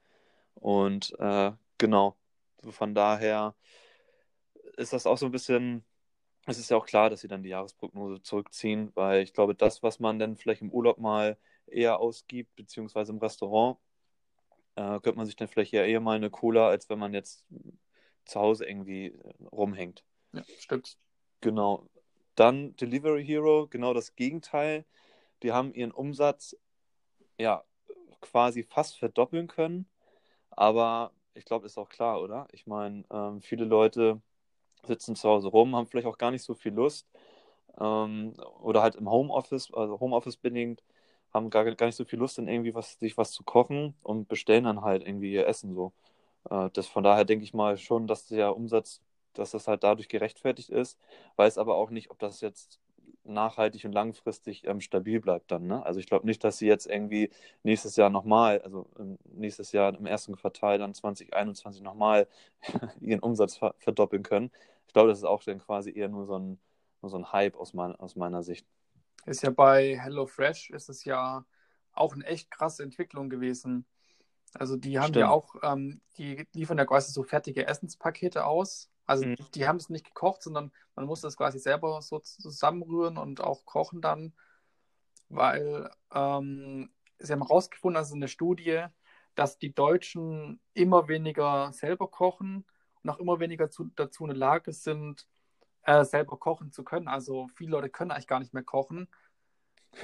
Und 0.61 1.15
äh, 1.19 1.53
genau, 1.79 2.17
von 2.71 2.95
daher 2.95 3.55
ist 4.77 4.93
das 4.93 5.07
auch 5.07 5.19
so 5.19 5.27
ein 5.27 5.33
bisschen, 5.33 5.85
es 6.47 6.59
ist 6.59 6.71
ja 6.71 6.77
auch 6.77 6.87
klar, 6.87 7.11
dass 7.11 7.21
sie 7.21 7.29
dann 7.29 7.43
die 7.43 7.51
Jahresprognose 7.51 8.23
zurückziehen, 8.23 8.91
weil 8.95 9.23
ich 9.23 9.33
glaube, 9.33 9.55
das, 9.55 9.83
was 9.83 10.01
man 10.01 10.19
dann 10.19 10.37
vielleicht 10.37 10.63
im 10.63 10.71
Urlaub 10.71 10.99
mal 10.99 11.37
eher 11.67 12.01
ausgibt, 12.01 12.55
beziehungsweise 12.57 13.13
im 13.13 13.19
Restaurant, 13.19 13.79
äh, 14.77 15.01
könnte 15.01 15.17
man 15.17 15.27
sich 15.27 15.37
dann 15.37 15.49
vielleicht 15.49 15.73
eher, 15.73 15.87
eher 15.87 16.01
mal 16.01 16.17
eine 16.17 16.31
Cola, 16.31 16.69
als 16.69 16.89
wenn 16.89 16.99
man 16.99 17.15
jetzt 17.15 17.45
zu 18.25 18.41
Hause 18.41 18.67
irgendwie 18.67 19.19
rumhängt. 19.51 20.05
Ja, 20.33 20.43
stimmt. 20.59 20.99
Genau. 21.41 21.89
Dann 22.35 22.77
Delivery 22.77 23.25
Hero, 23.25 23.67
genau 23.69 23.95
das 23.95 24.15
Gegenteil. 24.15 24.85
Die 25.43 25.53
haben 25.53 25.73
ihren 25.73 25.93
Umsatz 25.93 26.57
ja 27.39 27.65
quasi 28.21 28.63
fast 28.65 28.99
verdoppeln 28.99 29.47
können 29.47 29.89
aber 30.59 31.13
ich 31.35 31.45
glaube, 31.45 31.67
ist 31.67 31.79
auch 31.79 31.89
klar, 31.89 32.21
oder? 32.21 32.49
Ich 32.53 32.67
meine, 32.67 33.05
ähm, 33.13 33.41
viele 33.41 33.65
Leute 33.65 34.21
sitzen 34.85 35.17
zu 35.17 35.29
Hause 35.29 35.49
rum, 35.49 35.77
haben 35.77 35.87
vielleicht 35.87 36.07
auch 36.09 36.19
gar 36.19 36.33
nicht 36.33 36.43
so 36.45 36.55
viel 36.55 36.73
Lust 36.75 37.09
ähm, 37.81 38.35
oder 38.63 38.83
halt 38.83 38.97
im 38.97 39.11
Homeoffice, 39.11 39.73
also 39.73 40.01
Homeoffice 40.01 40.37
bedingt, 40.37 40.83
haben 41.33 41.51
gar, 41.51 41.65
gar 41.77 41.87
nicht 41.87 41.97
so 41.97 42.05
viel 42.05 42.19
Lust, 42.19 42.39
in 42.39 42.49
irgendwie 42.49 42.75
was, 42.75 42.99
sich 42.99 43.17
was 43.19 43.33
zu 43.33 43.45
kochen 43.45 43.95
und 44.03 44.29
bestellen 44.29 44.65
dann 44.65 44.83
halt 44.83 45.07
irgendwie 45.07 45.33
ihr 45.33 45.47
Essen 45.47 45.75
so. 45.75 45.93
Äh, 46.51 46.71
das, 46.73 46.89
von 46.89 47.05
daher 47.05 47.25
denke 47.25 47.45
ich 47.45 47.55
mal 47.55 47.77
schon, 47.79 48.07
dass 48.09 48.27
der 48.29 48.57
Umsatz, 48.57 49.03
dass 49.35 49.53
das 49.53 49.69
halt 49.69 49.85
dadurch 49.85 50.09
gerechtfertigt 50.09 50.71
ist, 50.71 50.99
weiß 51.37 51.59
aber 51.59 51.77
auch 51.77 51.91
nicht, 51.91 52.11
ob 52.11 52.19
das 52.19 52.41
jetzt 52.41 52.81
nachhaltig 53.25 53.85
und 53.85 53.93
langfristig 53.93 54.67
ähm, 54.67 54.81
stabil 54.81 55.21
bleibt 55.21 55.51
dann. 55.51 55.67
Ne? 55.67 55.85
Also 55.85 56.01
ich 56.01 56.07
glaube 56.07 56.27
nicht, 56.27 56.43
dass 56.45 56.59
sie 56.59 56.67
jetzt 56.67 56.87
irgendwie 56.87 57.31
nächstes 57.63 57.97
Jahr 57.97 58.11
nochmal, 58.11 58.61
also 58.63 58.89
nächstes 59.25 59.73
Jahr 59.73 59.95
im 59.95 60.07
ersten 60.07 60.37
Quartal 60.37 60.79
dann 60.79 60.95
2021 60.95 61.83
nochmal 61.83 62.29
ihren 63.01 63.21
Umsatz 63.21 63.57
ver 63.57 63.75
verdoppeln 63.79 64.23
können. 64.23 64.51
Ich 64.87 64.93
glaube, 64.93 65.09
das 65.09 65.19
ist 65.19 65.25
auch 65.25 65.43
dann 65.45 65.59
quasi 65.59 65.93
eher 65.93 66.09
nur 66.09 66.25
so 66.25 66.39
ein, 66.39 66.59
nur 67.03 67.11
so 67.11 67.19
ein 67.19 67.33
Hype 67.33 67.57
aus, 67.57 67.75
mein, 67.75 67.95
aus 67.97 68.17
meiner 68.17 68.43
Sicht. 68.43 68.67
Ist 69.27 69.43
ja 69.43 69.51
bei 69.51 69.99
HelloFresh 69.99 70.71
ist 70.71 70.89
es 70.89 71.05
ja 71.05 71.45
auch 71.93 72.15
eine 72.15 72.25
echt 72.25 72.51
krasse 72.51 72.83
Entwicklung 72.83 73.29
gewesen. 73.29 73.85
Also 74.55 74.77
die 74.77 74.99
haben 74.99 75.09
Stimmt. 75.09 75.17
ja 75.17 75.31
auch, 75.31 75.55
ähm, 75.63 76.01
die 76.17 76.47
liefern 76.55 76.79
ja 76.79 76.87
quasi 76.87 77.13
so 77.13 77.23
fertige 77.23 77.67
Essenspakete 77.67 78.47
aus. 78.47 78.91
Also 79.09 79.27
mhm. 79.27 79.37
die 79.55 79.67
haben 79.67 79.79
es 79.79 79.89
nicht 79.89 80.05
gekocht, 80.05 80.43
sondern 80.43 80.71
man 80.95 81.07
muss 81.07 81.23
das 81.23 81.37
quasi 81.37 81.59
selber 81.59 82.03
so 82.03 82.19
zusammenrühren 82.19 83.17
und 83.17 83.41
auch 83.41 83.65
kochen 83.65 84.03
dann, 84.03 84.35
weil 85.31 85.91
ähm, 86.13 86.91
sie 87.19 87.33
haben 87.33 87.43
herausgefunden, 87.43 87.97
also 87.97 88.15
eine 88.15 88.29
Studie, 88.29 88.85
dass 89.35 89.59
die 89.59 89.75
Deutschen 89.75 90.61
immer 90.75 91.09
weniger 91.09 91.73
selber 91.73 92.09
kochen 92.09 92.67
und 93.03 93.11
auch 93.11 93.19
immer 93.19 93.41
weniger 93.41 93.71
zu, 93.71 93.91
dazu 93.97 94.25
in 94.25 94.29
der 94.29 94.37
Lage 94.37 94.75
sind, 94.75 95.27
äh, 95.85 96.05
selber 96.05 96.37
kochen 96.39 96.71
zu 96.71 96.85
können. 96.85 97.09
Also 97.09 97.49
viele 97.57 97.71
Leute 97.71 97.89
können 97.89 98.11
eigentlich 98.11 98.27
gar 98.27 98.41
nicht 98.41 98.53
mehr 98.53 98.63
kochen. 98.63 99.09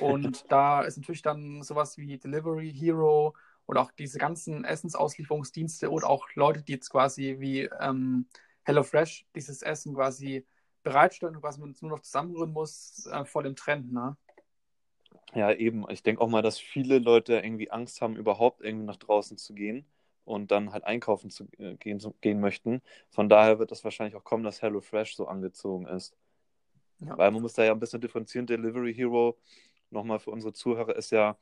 Und 0.00 0.46
da 0.50 0.80
ist 0.80 0.96
natürlich 0.96 1.20
dann 1.20 1.62
sowas 1.62 1.98
wie 1.98 2.16
Delivery 2.16 2.72
Hero 2.72 3.34
oder 3.66 3.82
auch 3.82 3.92
diese 3.92 4.18
ganzen 4.18 4.64
Essensauslieferungsdienste 4.64 5.90
oder 5.90 6.08
auch 6.08 6.26
Leute, 6.34 6.62
die 6.62 6.72
jetzt 6.72 6.88
quasi 6.88 7.36
wie 7.38 7.68
ähm, 7.80 8.28
HelloFresh 8.64 9.26
dieses 9.34 9.62
Essen 9.62 9.94
quasi 9.94 10.46
bereitstellen 10.82 11.36
und 11.36 11.42
was 11.42 11.58
man 11.58 11.74
nur 11.80 11.90
noch 11.92 12.00
zusammenrühren 12.00 12.52
muss, 12.52 13.06
äh, 13.06 13.24
vor 13.24 13.42
dem 13.42 13.56
Trend, 13.56 13.92
ne? 13.92 14.16
Ja, 15.34 15.52
eben. 15.52 15.84
Ich 15.90 16.02
denke 16.02 16.20
auch 16.20 16.28
mal, 16.28 16.42
dass 16.42 16.58
viele 16.58 16.98
Leute 16.98 17.34
irgendwie 17.34 17.70
Angst 17.70 18.00
haben, 18.00 18.16
überhaupt 18.16 18.60
irgendwie 18.60 18.86
nach 18.86 18.96
draußen 18.96 19.36
zu 19.36 19.54
gehen 19.54 19.84
und 20.24 20.50
dann 20.50 20.72
halt 20.72 20.84
einkaufen 20.84 21.30
zu 21.30 21.48
äh, 21.58 21.74
gehen, 21.76 21.98
zu, 21.98 22.14
gehen 22.20 22.40
möchten. 22.40 22.82
Von 23.10 23.28
daher 23.28 23.58
wird 23.58 23.70
das 23.70 23.82
wahrscheinlich 23.84 24.16
auch 24.16 24.24
kommen, 24.24 24.44
dass 24.44 24.62
HelloFresh 24.62 25.16
so 25.16 25.26
angezogen 25.26 25.86
ist. 25.86 26.16
Ja. 27.00 27.18
Weil 27.18 27.30
man 27.30 27.42
muss 27.42 27.54
da 27.54 27.64
ja 27.64 27.72
ein 27.72 27.80
bisschen 27.80 28.00
differenzieren. 28.00 28.46
Delivery 28.46 28.94
Hero, 28.94 29.36
nochmal 29.90 30.20
für 30.20 30.30
unsere 30.30 30.52
Zuhörer, 30.52 30.94
ist 30.94 31.10
ja 31.10 31.36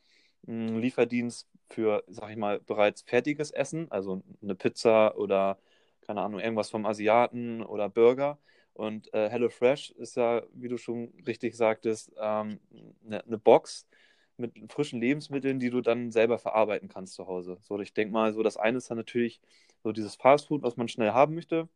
ein 0.47 0.79
Lieferdienst 0.79 1.49
für, 1.69 2.02
sag 2.09 2.31
ich 2.31 2.37
mal, 2.37 2.61
bereits 2.61 3.02
fertiges 3.02 3.50
Essen, 3.50 3.91
also 3.91 4.23
eine 4.43 4.55
Pizza 4.55 5.17
oder 5.17 5.59
keine 6.06 6.23
Ahnung, 6.23 6.40
irgendwas 6.40 6.71
vom 6.71 6.87
Asiaten 6.87 7.62
oder 7.62 7.88
Burger. 7.88 8.38
Und 8.75 9.12
äh, 9.12 9.28
HelloFresh 9.28 9.90
ist 9.92 10.16
ja, 10.16 10.42
wie 10.54 10.68
du 10.68 10.78
schon 10.78 11.12
richtig 11.26 11.56
sagtest, 11.56 12.12
ähm, 12.18 12.59
eine, 13.04 13.25
eine 13.25 13.38
Box 13.38 13.87
mit 14.37 14.73
frischen 14.73 15.00
Lebensmitteln, 15.00 15.59
die 15.59 15.71
du 15.71 15.80
dann 15.82 16.11
selber 16.11 16.38
verarbeiten 16.38 16.88
kannst 16.88 17.14
zu 17.14 17.26
Hause. 17.26 17.59
So, 17.61 17.78
ich 17.80 17.92
denke 17.92 18.12
mal, 18.12 18.32
so 18.32 18.42
das 18.42 18.56
eine 18.56 18.78
ist 18.78 18.90
dann 18.90 18.97
natürlich 18.97 19.40
so 19.82 19.92
dieses 19.92 20.16
Fastfood, 20.16 20.62
was 20.62 20.76
man 20.76 20.88
schnell 20.88 21.12
haben 21.12 21.35
möchte. 21.35 21.68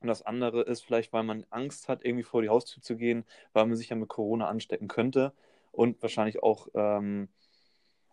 Und 0.00 0.08
das 0.08 0.22
andere 0.22 0.62
ist 0.62 0.84
vielleicht, 0.84 1.12
weil 1.12 1.22
man 1.22 1.46
Angst 1.50 1.88
hat, 1.88 2.04
irgendwie 2.04 2.24
vor 2.24 2.42
die 2.42 2.48
Haustür 2.48 2.82
zu 2.82 2.96
gehen, 2.96 3.24
weil 3.52 3.66
man 3.66 3.76
sich 3.76 3.88
ja 3.88 3.96
mit 3.96 4.08
Corona 4.08 4.48
anstecken 4.48 4.88
könnte 4.88 5.32
und 5.70 6.02
wahrscheinlich 6.02 6.42
auch 6.42 6.66
ähm, 6.74 7.28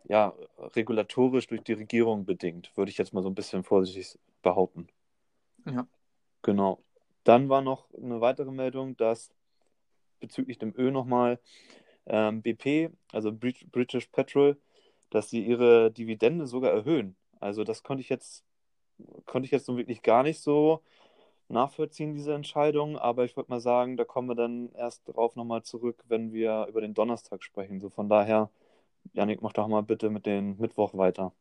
ja, 0.08 0.34
regulatorisch 0.76 1.48
durch 1.48 1.62
die 1.62 1.74
Regierung 1.74 2.26
bedingt, 2.26 2.72
würde 2.78 2.92
ich 2.92 2.98
jetzt 2.98 3.14
mal 3.14 3.24
so 3.24 3.30
ein 3.30 3.36
bisschen 3.36 3.64
vorsichtig 3.64 4.20
behaupten. 4.44 4.88
Ja. 5.72 5.88
Genau. 6.42 6.84
Dann 7.24 7.50
war 7.50 7.62
noch 7.62 7.94
eine 7.94 8.22
weitere 8.22 8.52
Meldung, 8.52 8.96
dass 8.98 9.32
bezüglich 10.20 10.58
dem 10.58 10.74
Öl 10.76 10.92
nochmal 10.92 11.40
ähm, 12.06 12.42
BP, 12.42 12.92
also 13.12 13.32
British 13.32 14.08
Petrol, 14.08 14.58
dass 15.10 15.30
sie 15.30 15.46
ihre 15.46 15.92
Dividende 15.92 16.48
sogar 16.48 16.72
erhöhen. 16.72 17.16
Also 17.40 17.64
das 17.64 17.84
konnte 17.84 18.02
ich 18.02 18.10
jetzt, 18.10 18.44
konnte 19.26 19.46
ich 19.46 19.52
jetzt 19.52 19.66
so 19.66 19.78
wirklich 19.78 20.02
gar 20.02 20.24
nicht 20.24 20.42
so 20.42 20.82
nachvollziehen, 21.50 22.14
diese 22.14 22.34
Entscheidung, 22.34 22.98
aber 22.98 23.26
ich 23.26 23.36
würde 23.36 23.50
mal 23.50 23.60
sagen, 23.60 23.98
da 23.98 24.06
kommen 24.06 24.30
wir 24.30 24.36
dann 24.36 24.72
erst 24.74 25.08
darauf 25.08 25.36
nochmal 25.36 25.64
zurück, 25.64 26.04
wenn 26.08 26.32
wir 26.34 26.68
über 26.70 26.82
den 26.82 26.94
Donnerstag 26.94 27.44
sprechen. 27.44 27.80
So 27.80 27.90
von 27.90 28.10
daher, 28.10 28.50
Janik, 29.14 29.42
mach 29.42 29.54
doch 29.54 29.68
mal 29.68 29.84
bitte 29.84 30.10
mit 30.10 30.26
dem 30.26 30.58
Mittwoch 30.58 30.94
weiter. 30.96 31.34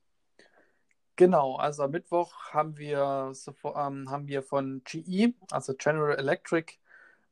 Genau, 1.18 1.56
also 1.56 1.82
am 1.82 1.90
Mittwoch 1.90 2.32
haben 2.52 2.78
wir, 2.78 3.32
ähm, 3.64 4.08
haben 4.08 4.28
wir 4.28 4.40
von 4.40 4.82
GE, 4.84 5.34
also 5.50 5.75
General 5.75 6.14
Electric, 6.16 6.75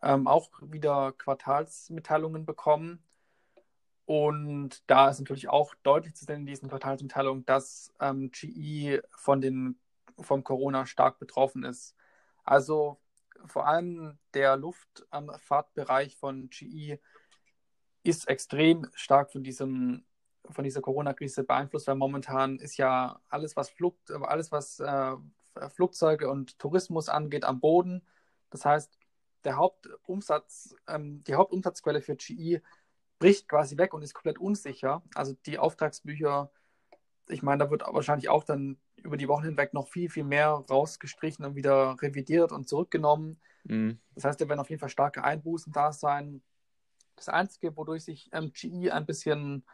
ähm, 0.02 0.26
auch 0.26 0.50
wieder 0.60 1.12
Quartalsmitteilungen 1.12 2.44
bekommen. 2.44 3.00
Und 4.04 4.82
da 4.90 5.08
ist 5.08 5.20
natürlich 5.20 5.48
auch 5.48 5.72
deutlich 5.84 6.16
zu 6.16 6.24
sehen 6.24 6.40
in 6.40 6.46
diesen 6.46 6.68
Quartalsmitteilungen, 6.68 7.46
dass 7.46 7.92
ähm, 8.00 8.32
GE 8.32 9.02
von 9.12 9.40
den, 9.40 9.78
vom 10.18 10.42
Corona 10.42 10.84
stark 10.84 11.20
betroffen 11.20 11.62
ist. 11.62 11.94
Also 12.42 12.98
vor 13.46 13.68
allem 13.68 14.18
der 14.34 14.56
Luftfahrtbereich 14.56 16.16
von 16.16 16.50
GE 16.50 16.98
ist 18.02 18.26
extrem 18.26 18.90
stark 18.94 19.30
von 19.30 19.44
diesem 19.44 20.04
von 20.50 20.64
dieser 20.64 20.80
Corona-Krise 20.80 21.44
beeinflusst, 21.44 21.86
weil 21.86 21.96
momentan 21.96 22.58
ist 22.58 22.76
ja 22.76 23.20
alles, 23.28 23.56
was, 23.56 23.70
Flug, 23.70 23.96
alles, 24.22 24.52
was 24.52 24.80
äh, 24.80 25.16
Flugzeuge 25.74 26.30
und 26.30 26.58
Tourismus 26.58 27.08
angeht, 27.08 27.44
am 27.44 27.60
Boden. 27.60 28.02
Das 28.50 28.64
heißt, 28.64 28.98
der 29.44 29.56
Hauptumsatz, 29.56 30.74
ähm, 30.88 31.22
die 31.24 31.34
Hauptumsatzquelle 31.34 32.00
für 32.00 32.16
GE 32.16 32.60
bricht 33.18 33.48
quasi 33.48 33.78
weg 33.78 33.94
und 33.94 34.02
ist 34.02 34.14
komplett 34.14 34.38
unsicher. 34.38 35.02
Also 35.14 35.34
die 35.46 35.58
Auftragsbücher, 35.58 36.50
ich 37.28 37.42
meine, 37.42 37.64
da 37.64 37.70
wird 37.70 37.82
wahrscheinlich 37.86 38.28
auch 38.28 38.44
dann 38.44 38.78
über 38.96 39.16
die 39.16 39.28
Wochen 39.28 39.44
hinweg 39.44 39.72
noch 39.72 39.88
viel, 39.88 40.10
viel 40.10 40.24
mehr 40.24 40.48
rausgestrichen 40.50 41.44
und 41.44 41.54
wieder 41.54 41.96
revidiert 42.00 42.52
und 42.52 42.68
zurückgenommen. 42.68 43.40
Mhm. 43.64 43.98
Das 44.14 44.24
heißt, 44.24 44.40
da 44.40 44.48
werden 44.48 44.60
auf 44.60 44.70
jeden 44.70 44.80
Fall 44.80 44.88
starke 44.88 45.24
Einbußen 45.24 45.72
da 45.72 45.92
sein. 45.92 46.42
Das 47.14 47.28
Einzige, 47.28 47.76
wodurch 47.76 48.04
sich 48.04 48.28
ähm, 48.32 48.52
GE 48.52 48.90
ein 48.92 49.06
bisschen 49.06 49.64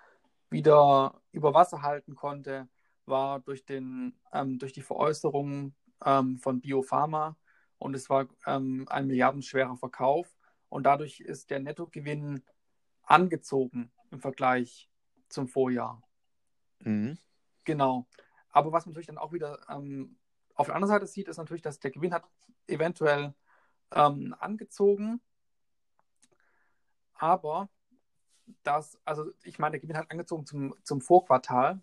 wieder 0.53 1.21
über 1.33 1.55
Wasser 1.55 1.83
halten 1.83 2.15
konnte, 2.15 2.69
war 3.07 3.41
durch, 3.41 3.65
den, 3.65 4.19
ähm, 4.33 4.59
durch 4.59 4.73
die 4.73 4.83
Veräußerung 4.83 5.75
ähm, 6.05 6.39
von 6.39 6.61
Biopharma 6.61 7.37
und 7.79 7.95
es 7.95 8.09
war 8.09 8.29
ähm, 8.47 8.87
ein 8.89 9.07
milliardenschwerer 9.07 9.77
Verkauf 9.77 10.29
und 10.69 10.85
dadurch 10.85 11.21
ist 11.21 11.51
der 11.51 11.61
Nettogewinn 11.61 12.43
angezogen 13.03 13.91
im 14.11 14.21
Vergleich 14.21 14.89
zum 15.29 15.49
Vorjahr. 15.49 16.03
Mhm. 16.81 17.19
Genau. 17.65 18.07
Aber 18.51 18.73
was 18.73 18.87
man 18.87 18.93
natürlich 18.93 19.07
dann 19.07 19.19
auch 19.19 19.33
wieder 19.33 19.59
ähm, 19.69 20.17
auf 20.55 20.67
der 20.67 20.77
anderen 20.77 20.95
Seite 20.95 21.07
sieht, 21.07 21.29
ist 21.29 21.39
natürlich, 21.39 21.63
dass 21.63 21.81
der 21.81 21.91
Gewinn 21.91 22.13
hat 22.13 22.25
eventuell 22.67 23.35
ähm, 23.93 24.35
angezogen, 24.39 25.21
aber 27.15 27.69
dass, 28.63 28.99
also 29.05 29.31
ich 29.43 29.59
meine, 29.59 29.73
der 29.73 29.81
Gewinn 29.81 29.97
hat 29.97 30.11
angezogen 30.11 30.47
zum, 30.47 30.75
zum 30.83 31.01
Vorquartal, 31.01 31.81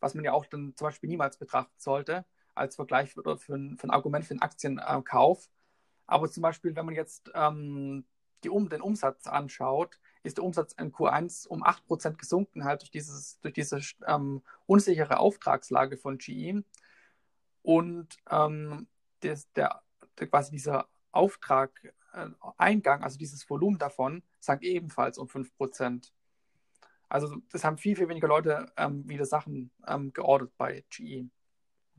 was 0.00 0.14
man 0.14 0.24
ja 0.24 0.32
auch 0.32 0.46
dann 0.46 0.74
zum 0.76 0.86
Beispiel 0.86 1.08
niemals 1.08 1.38
betrachten 1.38 1.78
sollte, 1.78 2.24
als 2.54 2.76
Vergleich 2.76 3.12
für, 3.12 3.38
für, 3.38 3.54
ein, 3.54 3.78
für 3.78 3.86
ein 3.86 3.90
Argument 3.90 4.24
für 4.24 4.32
einen 4.32 4.42
Aktienkauf. 4.42 5.48
Aber 6.06 6.30
zum 6.30 6.42
Beispiel, 6.42 6.74
wenn 6.76 6.86
man 6.86 6.94
jetzt 6.94 7.30
ähm, 7.34 8.04
die, 8.44 8.50
um, 8.50 8.68
den 8.68 8.82
Umsatz 8.82 9.26
anschaut, 9.26 9.98
ist 10.22 10.38
der 10.38 10.44
Umsatz 10.44 10.72
im 10.74 10.92
Q1 10.92 11.48
um 11.48 11.64
8% 11.64 12.16
gesunken, 12.16 12.64
halt 12.64 12.82
durch, 12.82 12.90
dieses, 12.90 13.40
durch 13.40 13.54
diese 13.54 13.80
ähm, 14.06 14.42
unsichere 14.66 15.18
Auftragslage 15.18 15.96
von 15.96 16.18
GE. 16.18 16.62
Und 17.62 18.16
ähm, 18.30 18.88
des, 19.22 19.50
der, 19.52 19.82
der, 20.18 20.26
quasi 20.26 20.50
dieser 20.52 20.88
Auftrag 21.12 21.70
Eingang, 22.56 23.02
also 23.02 23.18
dieses 23.18 23.48
Volumen 23.48 23.78
davon, 23.78 24.22
sank 24.38 24.62
ebenfalls 24.62 25.18
um 25.18 25.28
5%. 25.28 26.12
Also 27.08 27.36
das 27.50 27.64
haben 27.64 27.78
viel, 27.78 27.96
viel 27.96 28.08
weniger 28.08 28.28
Leute 28.28 28.72
ähm, 28.76 29.08
wieder 29.08 29.26
Sachen 29.26 29.70
ähm, 29.86 30.12
geordert 30.12 30.52
bei 30.56 30.84
GE. 30.90 31.28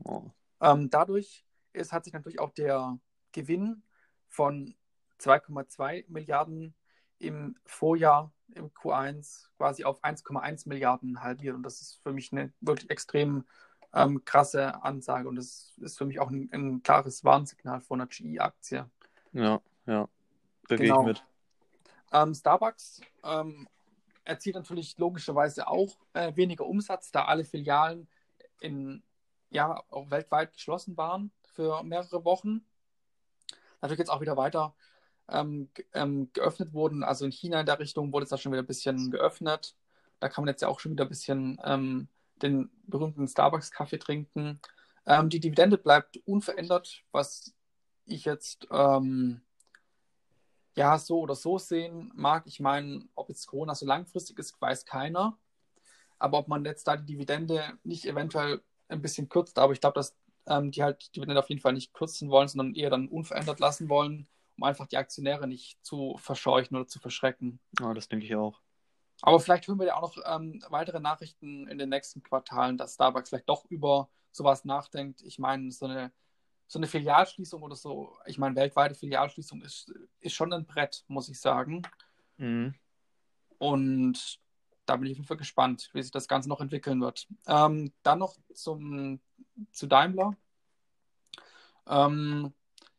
Oh. 0.04 0.30
Ähm, 0.60 0.90
dadurch 0.90 1.44
ist, 1.72 1.92
hat 1.92 2.04
sich 2.04 2.12
natürlich 2.12 2.40
auch 2.40 2.50
der 2.50 2.98
Gewinn 3.32 3.82
von 4.28 4.74
2,2 5.20 6.04
Milliarden 6.08 6.74
im 7.18 7.56
Vorjahr, 7.64 8.32
im 8.54 8.70
Q1, 8.70 9.48
quasi 9.56 9.84
auf 9.84 10.02
1,1 10.02 10.68
Milliarden 10.68 11.22
halbiert. 11.22 11.54
Und 11.54 11.62
das 11.62 11.80
ist 11.80 12.00
für 12.02 12.12
mich 12.12 12.32
eine 12.32 12.52
wirklich 12.60 12.90
extrem 12.90 13.44
ähm, 13.92 14.24
krasse 14.24 14.82
Ansage. 14.82 15.28
Und 15.28 15.36
das 15.36 15.72
ist 15.78 15.96
für 15.96 16.06
mich 16.06 16.18
auch 16.18 16.30
ein, 16.30 16.48
ein 16.52 16.82
klares 16.82 17.24
Warnsignal 17.24 17.80
von 17.80 18.00
einer 18.00 18.08
GE-Aktie. 18.08 18.90
Ja. 19.32 19.60
Ja, 19.86 20.08
da 20.68 20.76
genau. 20.76 21.02
gehe 21.02 21.12
ich 21.12 21.18
mit. 21.18 21.24
Ähm, 22.12 22.34
Starbucks 22.34 23.00
ähm, 23.24 23.68
erzielt 24.24 24.56
natürlich 24.56 24.96
logischerweise 24.98 25.68
auch 25.68 25.96
äh, 26.12 26.34
weniger 26.36 26.66
Umsatz, 26.66 27.10
da 27.10 27.24
alle 27.24 27.44
Filialen 27.44 28.08
in, 28.60 29.02
ja, 29.50 29.82
auch 29.90 30.10
weltweit 30.10 30.52
geschlossen 30.52 30.96
waren 30.96 31.32
für 31.54 31.82
mehrere 31.82 32.24
Wochen. 32.24 32.64
Natürlich 33.80 33.98
jetzt 33.98 34.10
auch 34.10 34.20
wieder 34.20 34.36
weiter 34.36 34.74
ähm, 35.28 35.68
ähm, 35.92 36.30
geöffnet 36.32 36.72
wurden. 36.72 37.02
Also 37.02 37.24
in 37.24 37.32
China 37.32 37.60
in 37.60 37.66
der 37.66 37.78
Richtung 37.78 38.12
wurde 38.12 38.24
es 38.24 38.30
da 38.30 38.38
schon 38.38 38.52
wieder 38.52 38.62
ein 38.62 38.66
bisschen 38.66 39.10
geöffnet. 39.10 39.76
Da 40.20 40.28
kann 40.28 40.44
man 40.44 40.52
jetzt 40.52 40.62
ja 40.62 40.68
auch 40.68 40.80
schon 40.80 40.92
wieder 40.92 41.04
ein 41.04 41.10
bisschen 41.10 41.60
ähm, 41.64 42.08
den 42.36 42.70
berühmten 42.86 43.28
Starbucks-Kaffee 43.28 43.98
trinken. 43.98 44.60
Ähm, 45.06 45.28
die 45.28 45.40
Dividende 45.40 45.78
bleibt 45.78 46.16
unverändert, 46.24 47.04
was 47.12 47.54
ich 48.06 48.24
jetzt 48.24 48.66
ähm, 48.70 49.42
ja 50.74 50.98
so 50.98 51.20
oder 51.20 51.34
so 51.34 51.58
sehen 51.58 52.10
mag. 52.14 52.44
Ich 52.46 52.60
meine, 52.60 53.06
ob 53.14 53.28
jetzt 53.28 53.46
Corona 53.46 53.74
so 53.74 53.86
langfristig 53.86 54.38
ist, 54.38 54.60
weiß 54.60 54.84
keiner. 54.84 55.38
Aber 56.18 56.38
ob 56.38 56.48
man 56.48 56.64
jetzt 56.64 56.86
da 56.86 56.96
die 56.96 57.06
Dividende 57.06 57.78
nicht 57.82 58.06
eventuell 58.06 58.62
ein 58.88 59.02
bisschen 59.02 59.28
kürzt, 59.28 59.58
aber 59.58 59.72
ich 59.72 59.80
glaube, 59.80 59.94
dass 59.94 60.16
ähm, 60.46 60.70
die 60.70 60.82
halt 60.82 61.06
die 61.06 61.12
Dividende 61.12 61.40
auf 61.40 61.48
jeden 61.48 61.60
Fall 61.60 61.72
nicht 61.72 61.94
kürzen 61.94 62.30
wollen, 62.30 62.48
sondern 62.48 62.74
eher 62.74 62.90
dann 62.90 63.08
unverändert 63.08 63.60
lassen 63.60 63.88
wollen, 63.88 64.28
um 64.56 64.64
einfach 64.64 64.86
die 64.86 64.96
Aktionäre 64.96 65.46
nicht 65.46 65.78
zu 65.84 66.16
verscheuchen 66.18 66.76
oder 66.76 66.86
zu 66.86 66.98
verschrecken. 66.98 67.60
Ja, 67.80 67.94
das 67.94 68.08
denke 68.08 68.26
ich 68.26 68.36
auch. 68.36 68.60
Aber 69.22 69.40
vielleicht 69.40 69.66
hören 69.68 69.78
wir 69.78 69.86
ja 69.86 69.96
auch 69.96 70.16
noch 70.16 70.22
ähm, 70.26 70.62
weitere 70.68 71.00
Nachrichten 71.00 71.66
in 71.68 71.78
den 71.78 71.88
nächsten 71.88 72.22
Quartalen, 72.22 72.76
dass 72.76 72.94
Starbucks 72.94 73.30
vielleicht 73.30 73.48
doch 73.48 73.64
über 73.70 74.08
sowas 74.32 74.64
nachdenkt. 74.64 75.22
Ich 75.22 75.38
meine, 75.38 75.70
so 75.70 75.86
eine, 75.86 76.12
so 76.74 76.80
eine 76.80 76.88
Filialschließung 76.88 77.62
oder 77.62 77.76
so, 77.76 78.18
ich 78.26 78.36
meine, 78.36 78.56
weltweite 78.56 78.96
Filialschließung 78.96 79.62
ist, 79.62 79.94
ist 80.18 80.34
schon 80.34 80.52
ein 80.52 80.66
Brett, 80.66 81.04
muss 81.06 81.28
ich 81.28 81.40
sagen. 81.40 81.82
Mhm. 82.36 82.74
Und 83.58 84.40
da 84.84 84.96
bin 84.96 85.06
ich 85.06 85.12
auf 85.12 85.18
jeden 85.18 85.28
Fall 85.28 85.36
gespannt, 85.36 85.88
wie 85.92 86.02
sich 86.02 86.10
das 86.10 86.26
Ganze 86.26 86.48
noch 86.48 86.60
entwickeln 86.60 87.00
wird. 87.00 87.28
Ähm, 87.46 87.92
dann 88.02 88.18
noch 88.18 88.36
zum, 88.54 89.20
zu 89.70 89.86
Daimler. 89.86 90.36
Ähm, 91.86 92.52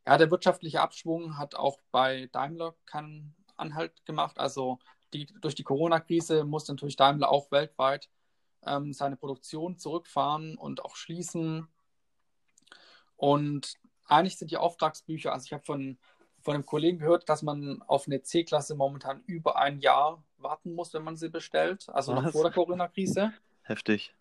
ja, 0.08 0.18
der 0.18 0.32
wirtschaftliche 0.32 0.80
Abschwung 0.80 1.38
hat 1.38 1.56
auch 1.56 1.82
bei 1.92 2.30
Daimler 2.32 2.76
keinen 2.86 3.36
Anhalt 3.58 4.06
gemacht. 4.06 4.40
Also 4.40 4.80
die, 5.14 5.26
durch 5.42 5.56
die 5.56 5.64
Corona-Krise 5.64 6.46
muss 6.46 6.70
natürlich 6.70 6.96
Daimler 6.96 7.30
auch 7.30 7.52
weltweit 7.52 8.10
ähm, 8.66 8.94
seine 8.94 9.18
Produktion 9.18 9.78
zurückfahren 9.78 10.56
und 10.56 10.86
auch 10.86 10.96
schließen. 10.96 11.68
Und 13.18 13.76
eigentlich 14.06 14.38
sind 14.38 14.52
die 14.52 14.58
Auftragsbücher, 14.58 15.34
also 15.34 15.46
ich 15.46 15.54
habe 15.54 15.64
von, 15.64 15.98
von 16.42 16.54
einem 16.54 16.66
Kollegen 16.66 17.00
gehört, 17.00 17.28
dass 17.30 17.42
man 17.42 17.82
auf 17.84 18.08
eine 18.08 18.22
C-Klasse 18.22 18.76
momentan 18.76 19.24
über 19.26 19.58
ein 19.58 19.80
Jahr 19.80 20.24
warten 20.38 20.74
muss, 20.74 20.94
wenn 20.94 21.04
man 21.04 21.16
sie 21.18 21.30
bestellt, 21.30 21.88
also 21.90 22.16
Was? 22.16 22.24
noch 22.24 22.32
vor 22.32 22.44
der 22.44 22.52
Corona-Krise. 22.52 23.34
Heftig. 23.64 24.14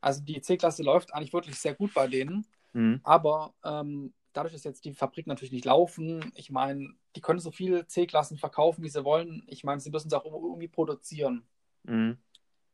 Also 0.00 0.22
die 0.22 0.40
C-Klasse 0.40 0.82
läuft 0.82 1.12
eigentlich 1.12 1.32
wirklich 1.32 1.58
sehr 1.58 1.74
gut 1.74 1.92
bei 1.92 2.06
denen, 2.06 2.46
mhm. 2.72 3.00
aber 3.02 3.54
ähm, 3.64 4.14
dadurch, 4.36 4.52
dass 4.52 4.64
jetzt 4.64 4.84
die 4.84 4.92
Fabriken 4.92 5.30
natürlich 5.30 5.52
nicht 5.52 5.64
laufen, 5.64 6.32
ich 6.34 6.50
meine, 6.50 6.94
die 7.16 7.20
können 7.20 7.40
so 7.40 7.50
viele 7.50 7.86
C-Klassen 7.86 8.36
verkaufen, 8.36 8.84
wie 8.84 8.88
sie 8.88 9.04
wollen. 9.04 9.42
Ich 9.46 9.64
meine, 9.64 9.80
sie 9.80 9.90
müssen 9.90 10.08
es 10.08 10.12
auch 10.12 10.24
irgendwie 10.24 10.68
produzieren. 10.68 11.46
Mhm. 11.84 12.18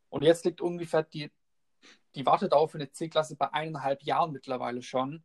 Und 0.09 0.23
jetzt 0.23 0.45
liegt 0.45 0.61
ungefähr 0.61 1.03
die, 1.03 1.31
die 2.15 2.25
Wartedauer 2.25 2.67
für 2.69 2.77
eine 2.77 2.91
C-Klasse 2.91 3.35
bei 3.35 3.51
eineinhalb 3.53 4.03
Jahren 4.03 4.31
mittlerweile 4.31 4.81
schon. 4.81 5.23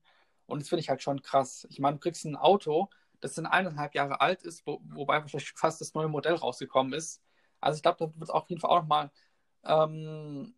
Und 0.48 0.62
das 0.62 0.68
finde 0.68 0.80
ich 0.80 0.88
halt 0.88 1.02
schon 1.02 1.22
krass. 1.22 1.66
Ich 1.70 1.78
meine, 1.78 1.96
du 1.96 2.00
kriegst 2.00 2.24
ein 2.24 2.36
Auto, 2.36 2.88
das 3.20 3.36
in 3.36 3.46
eineinhalb 3.46 3.94
Jahre 3.94 4.20
alt 4.20 4.42
ist, 4.42 4.66
wo, 4.66 4.80
wobei 4.84 5.20
wahrscheinlich 5.20 5.52
fast 5.52 5.80
das 5.80 5.94
neue 5.94 6.08
Modell 6.08 6.34
rausgekommen 6.34 6.94
ist. 6.94 7.22
Also 7.60 7.76
ich 7.76 7.82
glaube, 7.82 7.98
da 7.98 8.06
wird 8.06 8.22
es 8.22 8.30
auf 8.30 8.48
jeden 8.48 8.60
Fall 8.60 8.70
auch 8.70 8.80
nochmal 8.80 9.10
ähm, 9.64 10.54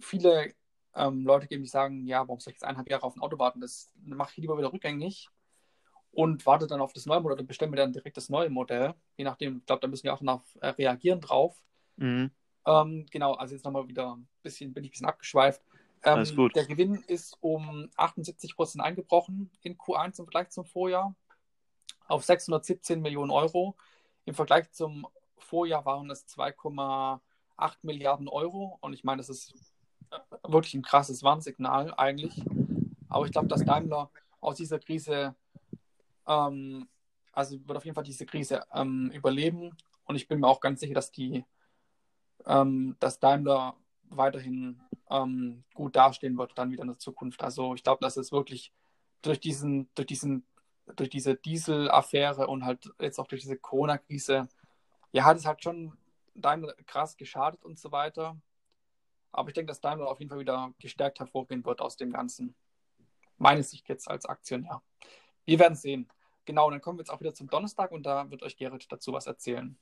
viele 0.00 0.54
ähm, 0.94 1.24
Leute 1.24 1.46
geben, 1.46 1.62
die 1.62 1.68
sagen, 1.68 2.06
ja, 2.06 2.20
warum 2.20 2.40
soll 2.40 2.50
ich 2.50 2.56
jetzt 2.56 2.64
eineinhalb 2.64 2.90
Jahre 2.90 3.04
auf 3.04 3.16
ein 3.16 3.22
Auto 3.22 3.38
warten? 3.38 3.60
Das 3.60 3.90
mache 4.04 4.32
ich 4.32 4.36
lieber 4.36 4.58
wieder 4.58 4.72
rückgängig 4.72 5.30
und 6.10 6.44
warte 6.44 6.66
dann 6.66 6.82
auf 6.82 6.92
das 6.92 7.06
neue 7.06 7.20
Modell 7.20 7.38
oder 7.38 7.44
bestelle 7.44 7.70
mir 7.70 7.78
dann 7.78 7.92
direkt 7.92 8.18
das 8.18 8.28
neue 8.28 8.50
Modell. 8.50 8.94
Je 9.16 9.24
nachdem, 9.24 9.58
ich 9.58 9.66
glaube, 9.66 9.80
da 9.80 9.88
müssen 9.88 10.04
wir 10.04 10.12
auch 10.12 10.20
noch 10.20 10.44
äh, 10.60 10.68
reagieren 10.68 11.20
drauf. 11.20 11.62
Mhm. 11.96 12.30
Ähm, 12.66 13.06
genau, 13.10 13.32
also 13.32 13.54
jetzt 13.54 13.64
nochmal 13.64 13.88
wieder 13.88 14.16
ein 14.16 14.28
bisschen, 14.42 14.74
bin 14.74 14.84
ich 14.84 14.90
ein 14.90 14.92
bisschen 14.92 15.08
abgeschweift. 15.08 15.62
Ähm. 16.04 16.50
Der 16.54 16.66
Gewinn 16.66 16.96
ist 17.06 17.36
um 17.40 17.88
78 17.96 18.56
Prozent 18.56 18.84
eingebrochen 18.84 19.50
in 19.62 19.76
Q1 19.76 20.18
im 20.18 20.24
Vergleich 20.24 20.50
zum 20.50 20.64
Vorjahr 20.64 21.14
auf 22.08 22.24
617 22.24 23.00
Millionen 23.00 23.30
Euro. 23.30 23.76
Im 24.24 24.34
Vergleich 24.34 24.70
zum 24.72 25.06
Vorjahr 25.38 25.84
waren 25.84 26.10
es 26.10 26.26
2,8 26.28 27.20
Milliarden 27.82 28.28
Euro. 28.28 28.78
Und 28.80 28.92
ich 28.92 29.04
meine, 29.04 29.18
das 29.18 29.28
ist 29.28 29.54
wirklich 30.46 30.74
ein 30.74 30.82
krasses 30.82 31.22
Warnsignal 31.22 31.94
eigentlich. 31.96 32.42
Aber 33.08 33.26
ich 33.26 33.32
glaube, 33.32 33.48
dass 33.48 33.64
Daimler 33.64 34.10
aus 34.40 34.56
dieser 34.56 34.78
Krise, 34.78 35.34
ähm, 36.26 36.88
also 37.32 37.56
wird 37.66 37.78
auf 37.78 37.84
jeden 37.84 37.94
Fall 37.94 38.04
diese 38.04 38.26
Krise 38.26 38.64
ähm, 38.72 39.10
überleben. 39.12 39.76
Und 40.04 40.16
ich 40.16 40.28
bin 40.28 40.40
mir 40.40 40.48
auch 40.48 40.60
ganz 40.60 40.80
sicher, 40.80 40.94
dass 40.94 41.12
die, 41.12 41.44
ähm, 42.46 42.96
dass 42.98 43.20
Daimler 43.20 43.76
weiterhin 44.10 44.80
ähm, 45.12 45.64
gut 45.74 45.94
dastehen 45.94 46.38
wird, 46.38 46.56
dann 46.56 46.70
wieder 46.70 46.82
in 46.82 46.88
der 46.88 46.98
Zukunft. 46.98 47.42
Also 47.42 47.74
ich 47.74 47.82
glaube, 47.82 48.00
dass 48.00 48.16
es 48.16 48.32
wirklich 48.32 48.72
durch 49.20 49.38
diesen, 49.38 49.88
durch 49.94 50.06
diesen, 50.06 50.46
durch 50.96 51.10
diese 51.10 51.36
Diesel-Affäre 51.36 52.46
und 52.46 52.64
halt 52.64 52.90
jetzt 53.00 53.18
auch 53.18 53.26
durch 53.26 53.42
diese 53.42 53.58
Corona-Krise, 53.58 54.48
ja, 55.12 55.24
hat 55.24 55.36
es 55.36 55.46
halt 55.46 55.62
schon 55.62 55.96
Daimler 56.34 56.74
krass 56.86 57.16
geschadet 57.16 57.62
und 57.64 57.78
so 57.78 57.92
weiter. 57.92 58.40
Aber 59.30 59.48
ich 59.48 59.54
denke, 59.54 59.68
dass 59.68 59.80
Daimler 59.80 60.08
auf 60.08 60.18
jeden 60.18 60.30
Fall 60.30 60.40
wieder 60.40 60.72
gestärkt 60.78 61.20
hervorgehen 61.20 61.64
wird 61.64 61.80
aus 61.80 61.96
dem 61.96 62.12
Ganzen. 62.12 62.54
Meine 63.36 63.62
Sicht 63.62 63.88
jetzt 63.88 64.08
als 64.08 64.26
Aktionär. 64.26 64.82
Wir 65.44 65.58
werden 65.58 65.74
sehen. 65.74 66.08
Genau, 66.44 66.70
dann 66.70 66.80
kommen 66.80 66.98
wir 66.98 67.02
jetzt 67.02 67.10
auch 67.10 67.20
wieder 67.20 67.34
zum 67.34 67.48
Donnerstag 67.48 67.92
und 67.92 68.04
da 68.04 68.30
wird 68.30 68.42
euch 68.42 68.56
Gerrit 68.56 68.90
dazu 68.90 69.12
was 69.12 69.26
erzählen. 69.26 69.76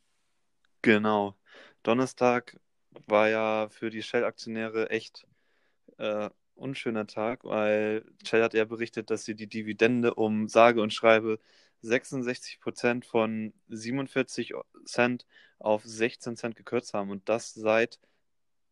Genau. 0.82 1.36
Donnerstag 1.82 2.58
war 3.06 3.28
ja 3.28 3.68
für 3.70 3.90
die 3.90 4.02
Shell-Aktionäre 4.02 4.90
echt 4.90 5.26
äh, 5.98 6.30
unschöner 6.54 7.06
Tag, 7.06 7.44
weil 7.44 8.04
Shell 8.24 8.42
hat 8.42 8.54
ja 8.54 8.64
berichtet, 8.64 9.10
dass 9.10 9.24
sie 9.24 9.34
die 9.34 9.48
Dividende 9.48 10.14
um 10.14 10.48
sage 10.48 10.82
und 10.82 10.92
schreibe 10.92 11.38
66 11.82 12.60
Prozent 12.60 13.06
von 13.06 13.52
47 13.68 14.52
Cent 14.84 15.26
auf 15.58 15.82
16 15.84 16.36
Cent 16.36 16.56
gekürzt 16.56 16.94
haben 16.94 17.10
und 17.10 17.28
das 17.28 17.54
seit 17.54 17.98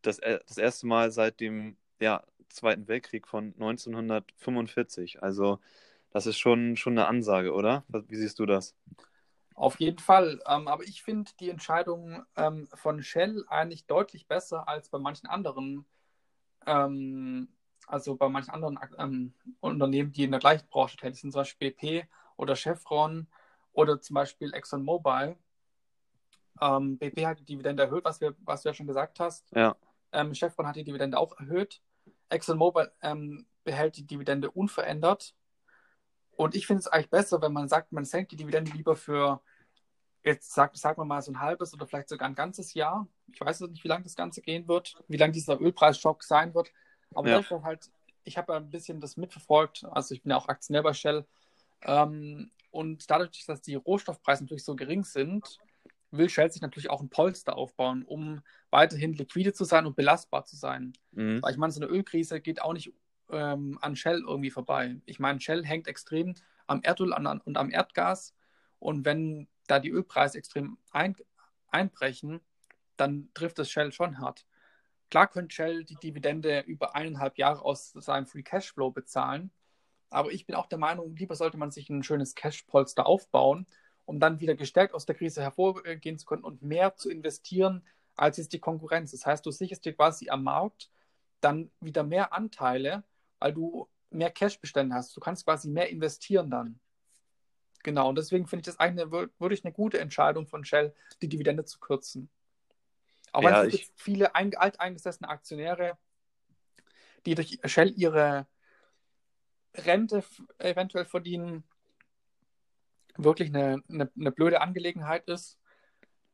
das, 0.02 0.18
äh, 0.20 0.40
das 0.46 0.58
erste 0.58 0.86
Mal 0.86 1.10
seit 1.10 1.40
dem 1.40 1.76
ja, 2.00 2.24
Zweiten 2.48 2.88
Weltkrieg 2.88 3.26
von 3.26 3.54
1945. 3.54 5.22
Also 5.22 5.58
das 6.10 6.26
ist 6.26 6.38
schon, 6.38 6.76
schon 6.76 6.98
eine 6.98 7.06
Ansage, 7.06 7.52
oder? 7.52 7.84
Wie 7.88 8.16
siehst 8.16 8.38
du 8.38 8.46
das? 8.46 8.74
Auf 9.58 9.80
jeden 9.80 9.98
Fall. 9.98 10.40
Ähm, 10.46 10.68
aber 10.68 10.84
ich 10.84 11.02
finde 11.02 11.32
die 11.40 11.50
Entscheidung 11.50 12.24
ähm, 12.36 12.68
von 12.74 13.02
Shell 13.02 13.44
eigentlich 13.48 13.86
deutlich 13.86 14.28
besser 14.28 14.68
als 14.68 14.88
bei 14.88 15.00
manchen 15.00 15.26
anderen, 15.26 15.84
ähm, 16.64 17.48
also 17.88 18.14
bei 18.14 18.28
manchen 18.28 18.52
anderen 18.52 18.78
ähm, 18.98 19.34
Unternehmen, 19.58 20.12
die 20.12 20.22
in 20.22 20.30
der 20.30 20.38
gleichen 20.38 20.68
Branche 20.68 20.96
tätig 20.96 21.20
sind, 21.20 21.32
zum 21.32 21.40
Beispiel 21.40 21.72
BP 21.72 22.08
oder 22.36 22.54
Chevron 22.54 23.26
oder 23.72 24.00
zum 24.00 24.14
Beispiel 24.14 24.54
ExxonMobil. 24.54 25.36
Ähm, 26.60 26.96
BP 26.98 27.26
hat 27.26 27.40
die 27.40 27.44
Dividende 27.44 27.82
erhöht, 27.82 28.04
was, 28.04 28.20
wir, 28.20 28.36
was 28.44 28.62
du 28.62 28.68
ja 28.68 28.74
schon 28.74 28.86
gesagt 28.86 29.18
hast. 29.18 29.50
Ja. 29.56 29.74
Ähm, 30.12 30.34
Chevron 30.34 30.68
hat 30.68 30.76
die 30.76 30.84
Dividende 30.84 31.18
auch 31.18 31.36
erhöht. 31.36 31.82
ExxonMobil 32.28 32.92
ähm, 33.02 33.44
behält 33.64 33.96
die 33.96 34.06
Dividende 34.06 34.52
unverändert. 34.52 35.34
Und 36.38 36.54
ich 36.54 36.68
finde 36.68 36.78
es 36.78 36.86
eigentlich 36.86 37.10
besser, 37.10 37.42
wenn 37.42 37.52
man 37.52 37.68
sagt, 37.68 37.90
man 37.90 38.04
senkt 38.04 38.30
die 38.30 38.36
Dividende 38.36 38.70
lieber 38.70 38.94
für, 38.94 39.42
jetzt 40.22 40.54
sagt, 40.54 40.76
sagen 40.76 41.00
wir 41.00 41.04
mal, 41.04 41.20
so 41.20 41.32
ein 41.32 41.40
halbes 41.40 41.74
oder 41.74 41.84
vielleicht 41.84 42.08
sogar 42.08 42.28
ein 42.28 42.36
ganzes 42.36 42.74
Jahr. 42.74 43.08
Ich 43.32 43.40
weiß 43.40 43.62
nicht, 43.62 43.82
wie 43.82 43.88
lange 43.88 44.04
das 44.04 44.14
Ganze 44.14 44.40
gehen 44.40 44.68
wird, 44.68 44.94
wie 45.08 45.16
lange 45.16 45.32
dieser 45.32 45.60
Ölpreisschock 45.60 46.22
sein 46.22 46.54
wird. 46.54 46.70
Aber 47.12 47.28
ja. 47.28 47.62
halt, 47.64 47.90
ich 48.22 48.38
habe 48.38 48.54
ein 48.54 48.70
bisschen 48.70 49.00
das 49.00 49.16
mitverfolgt. 49.16 49.84
Also 49.90 50.14
ich 50.14 50.22
bin 50.22 50.30
ja 50.30 50.36
auch 50.36 50.46
Aktionär 50.46 50.84
bei 50.84 50.92
Shell. 50.92 51.26
Ähm, 51.82 52.52
und 52.70 53.10
dadurch, 53.10 53.44
dass 53.44 53.60
die 53.60 53.74
Rohstoffpreise 53.74 54.44
natürlich 54.44 54.64
so 54.64 54.76
gering 54.76 55.02
sind, 55.02 55.58
will 56.12 56.30
Shell 56.30 56.52
sich 56.52 56.62
natürlich 56.62 56.88
auch 56.88 57.00
ein 57.00 57.10
Polster 57.10 57.56
aufbauen, 57.56 58.04
um 58.04 58.42
weiterhin 58.70 59.12
liquide 59.12 59.54
zu 59.54 59.64
sein 59.64 59.86
und 59.86 59.96
belastbar 59.96 60.44
zu 60.44 60.54
sein. 60.54 60.92
Mhm. 61.10 61.42
Weil 61.42 61.50
ich 61.50 61.58
meine, 61.58 61.72
so 61.72 61.80
eine 61.80 61.90
Ölkrise 61.90 62.40
geht 62.40 62.62
auch 62.62 62.74
nicht 62.74 62.92
ähm, 63.30 63.78
an 63.80 63.96
Shell 63.96 64.20
irgendwie 64.26 64.50
vorbei. 64.50 64.96
Ich 65.06 65.18
meine, 65.18 65.40
Shell 65.40 65.64
hängt 65.64 65.88
extrem 65.88 66.34
am 66.66 66.82
Erdöl 66.82 67.12
an, 67.12 67.26
und 67.40 67.56
am 67.56 67.70
Erdgas. 67.70 68.34
Und 68.78 69.04
wenn 69.04 69.48
da 69.66 69.78
die 69.78 69.90
Ölpreise 69.90 70.38
extrem 70.38 70.78
ein, 70.90 71.16
einbrechen, 71.68 72.40
dann 72.96 73.28
trifft 73.34 73.58
es 73.58 73.70
Shell 73.70 73.92
schon 73.92 74.18
hart. 74.18 74.46
Klar 75.10 75.28
könnte 75.28 75.54
Shell 75.54 75.84
die 75.84 75.96
Dividende 75.96 76.60
über 76.60 76.94
eineinhalb 76.94 77.38
Jahre 77.38 77.62
aus 77.62 77.92
seinem 77.92 78.26
Free 78.26 78.42
Cashflow 78.42 78.90
bezahlen. 78.90 79.50
Aber 80.10 80.32
ich 80.32 80.46
bin 80.46 80.56
auch 80.56 80.66
der 80.66 80.78
Meinung, 80.78 81.16
lieber 81.16 81.34
sollte 81.34 81.56
man 81.56 81.70
sich 81.70 81.88
ein 81.90 82.02
schönes 82.02 82.34
Cash-Polster 82.34 83.06
aufbauen 83.06 83.66
um 84.08 84.18
dann 84.18 84.40
wieder 84.40 84.54
gestärkt 84.54 84.94
aus 84.94 85.04
der 85.04 85.14
Krise 85.14 85.42
hervorgehen 85.42 86.16
zu 86.16 86.24
können 86.24 86.42
und 86.42 86.62
mehr 86.62 86.96
zu 86.96 87.10
investieren 87.10 87.84
als 88.16 88.38
jetzt 88.38 88.54
die 88.54 88.58
Konkurrenz. 88.58 89.10
Das 89.10 89.26
heißt, 89.26 89.44
du 89.44 89.50
sicherst 89.50 89.84
dir 89.84 89.92
quasi 89.92 90.30
am 90.30 90.44
Markt 90.44 90.90
dann 91.42 91.70
wieder 91.80 92.04
mehr 92.04 92.32
Anteile, 92.32 93.04
weil 93.38 93.52
du 93.52 93.88
mehr 94.10 94.30
Cashbestände 94.30 94.94
hast. 94.94 95.16
Du 95.16 95.20
kannst 95.20 95.44
quasi 95.44 95.68
mehr 95.68 95.88
investieren 95.88 96.50
dann. 96.50 96.80
Genau, 97.82 98.08
und 98.08 98.16
deswegen 98.18 98.46
finde 98.46 98.62
ich 98.62 98.66
das 98.66 98.80
eigentlich 98.80 99.06
eine, 99.06 99.30
wirklich 99.38 99.64
eine 99.64 99.72
gute 99.72 100.00
Entscheidung 100.00 100.46
von 100.46 100.64
Shell, 100.64 100.94
die 101.22 101.28
Dividende 101.28 101.64
zu 101.64 101.78
kürzen. 101.78 102.28
Auch 103.32 103.42
wenn 103.42 103.50
ja, 103.50 103.64
es 103.64 103.74
ich... 103.74 103.90
viele 103.94 104.34
alteingesessene 104.34 105.28
Aktionäre, 105.28 105.96
die 107.26 107.34
durch 107.34 107.58
Shell 107.64 107.92
ihre 107.96 108.46
Rente 109.74 110.24
eventuell 110.58 111.04
verdienen, 111.04 111.64
wirklich 113.16 113.48
eine, 113.48 113.82
eine, 113.88 114.10
eine 114.18 114.32
blöde 114.32 114.60
Angelegenheit 114.60 115.28
ist. 115.28 115.58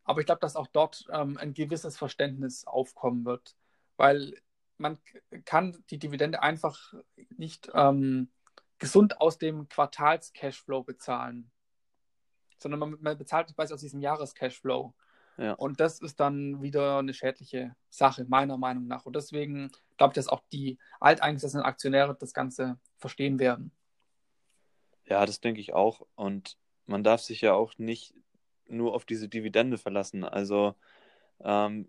Aber 0.04 0.20
ich 0.20 0.26
glaube, 0.26 0.40
dass 0.40 0.56
auch 0.56 0.68
dort 0.68 1.06
ähm, 1.10 1.36
ein 1.38 1.54
gewisses 1.54 1.96
Verständnis 1.96 2.66
aufkommen 2.66 3.24
wird, 3.24 3.56
weil 3.96 4.38
man 4.78 4.98
kann 5.44 5.82
die 5.90 5.98
Dividende 5.98 6.42
einfach 6.42 6.94
nicht 7.36 7.70
ähm, 7.74 8.30
gesund 8.78 9.20
aus 9.20 9.38
dem 9.38 9.68
Quartals-Cashflow 9.68 10.82
bezahlen, 10.82 11.50
sondern 12.58 12.80
man, 12.80 12.96
man 13.00 13.18
bezahlt 13.18 13.52
es 13.56 13.72
aus 13.72 13.80
diesem 13.80 14.00
Jahres-Cashflow. 14.00 14.94
Ja. 15.36 15.52
Und 15.54 15.80
das 15.80 16.00
ist 16.00 16.20
dann 16.20 16.62
wieder 16.62 16.98
eine 16.98 17.12
schädliche 17.12 17.74
Sache, 17.90 18.24
meiner 18.28 18.56
Meinung 18.56 18.86
nach. 18.86 19.04
Und 19.04 19.16
deswegen 19.16 19.70
glaube 19.96 20.12
ich, 20.12 20.14
dass 20.14 20.28
auch 20.28 20.42
die 20.52 20.78
alteingesessenen 21.00 21.64
Aktionäre 21.64 22.16
das 22.18 22.32
Ganze 22.32 22.78
verstehen 22.98 23.38
werden. 23.38 23.72
Ja, 25.06 25.26
das 25.26 25.40
denke 25.40 25.60
ich 25.60 25.74
auch. 25.74 26.06
Und 26.14 26.56
man 26.86 27.02
darf 27.02 27.20
sich 27.20 27.40
ja 27.40 27.52
auch 27.52 27.76
nicht 27.78 28.14
nur 28.68 28.94
auf 28.94 29.04
diese 29.04 29.28
Dividende 29.28 29.76
verlassen. 29.76 30.24
Also 30.24 30.74
ähm, 31.40 31.86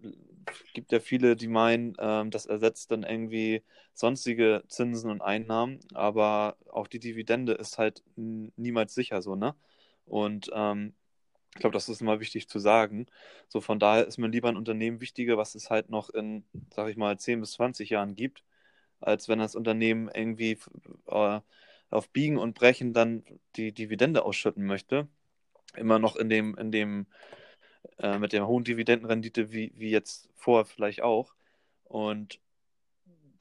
gibt 0.74 0.92
ja 0.92 1.00
viele, 1.00 1.36
die 1.36 1.48
meinen, 1.48 1.96
ähm, 2.00 2.32
das 2.32 2.46
ersetzt 2.46 2.92
dann 2.92 3.04
irgendwie 3.04 3.64
sonstige 3.94 4.64
Zinsen 4.68 5.10
und 5.12 5.22
Einnahmen, 5.22 5.80
aber 5.94 6.58
auch 6.72 6.88
die 6.88 7.00
Dividende 7.00 7.54
ist 7.54 7.78
halt 7.78 8.04
niemals 8.16 8.94
sicher 8.94 9.22
so, 9.22 9.36
ne? 9.36 9.56
Und 10.06 10.52
ähm, 10.54 10.94
ich 11.56 11.62
glaube, 11.62 11.74
das 11.74 11.88
ist 11.90 12.02
immer 12.02 12.20
wichtig 12.20 12.50
zu 12.50 12.60
sagen. 12.60 13.08
So 13.48 13.62
von 13.62 13.80
daher 13.80 14.06
ist 14.06 14.18
mir 14.18 14.28
lieber 14.28 14.50
ein 14.50 14.58
Unternehmen 14.58 15.00
wichtiger, 15.00 15.38
was 15.38 15.56
es 15.56 15.70
halt 15.70 15.90
noch 15.90 16.10
in, 16.10 16.44
sag 16.74 16.90
ich 16.90 16.98
mal, 16.98 17.18
10 17.18 17.40
bis 17.40 17.54
20 17.54 17.90
Jahren 17.90 18.16
gibt, 18.16 18.44
als 19.00 19.30
wenn 19.30 19.40
das 19.40 19.56
Unternehmen 19.56 20.10
irgendwie 20.14 20.60
äh, 21.08 21.40
auf 21.90 22.10
Biegen 22.10 22.38
und 22.38 22.56
Brechen 22.56 22.94
dann 22.94 23.24
die 23.56 23.72
Dividende 23.72 24.26
ausschütten 24.26 24.66
möchte. 24.66 25.08
Immer 25.76 25.98
noch 25.98 26.18
in 26.18 26.30
dem, 26.30 26.58
in 26.58 26.72
dem, 26.72 27.08
äh, 28.00 28.20
mit 28.20 28.34
der 28.34 28.48
hohen 28.48 28.64
Dividendenrendite 28.64 29.52
wie, 29.52 29.72
wie 29.76 29.90
jetzt 29.90 30.30
vorher 30.36 30.66
vielleicht 30.66 31.02
auch. 31.02 31.34
Und 31.86 32.40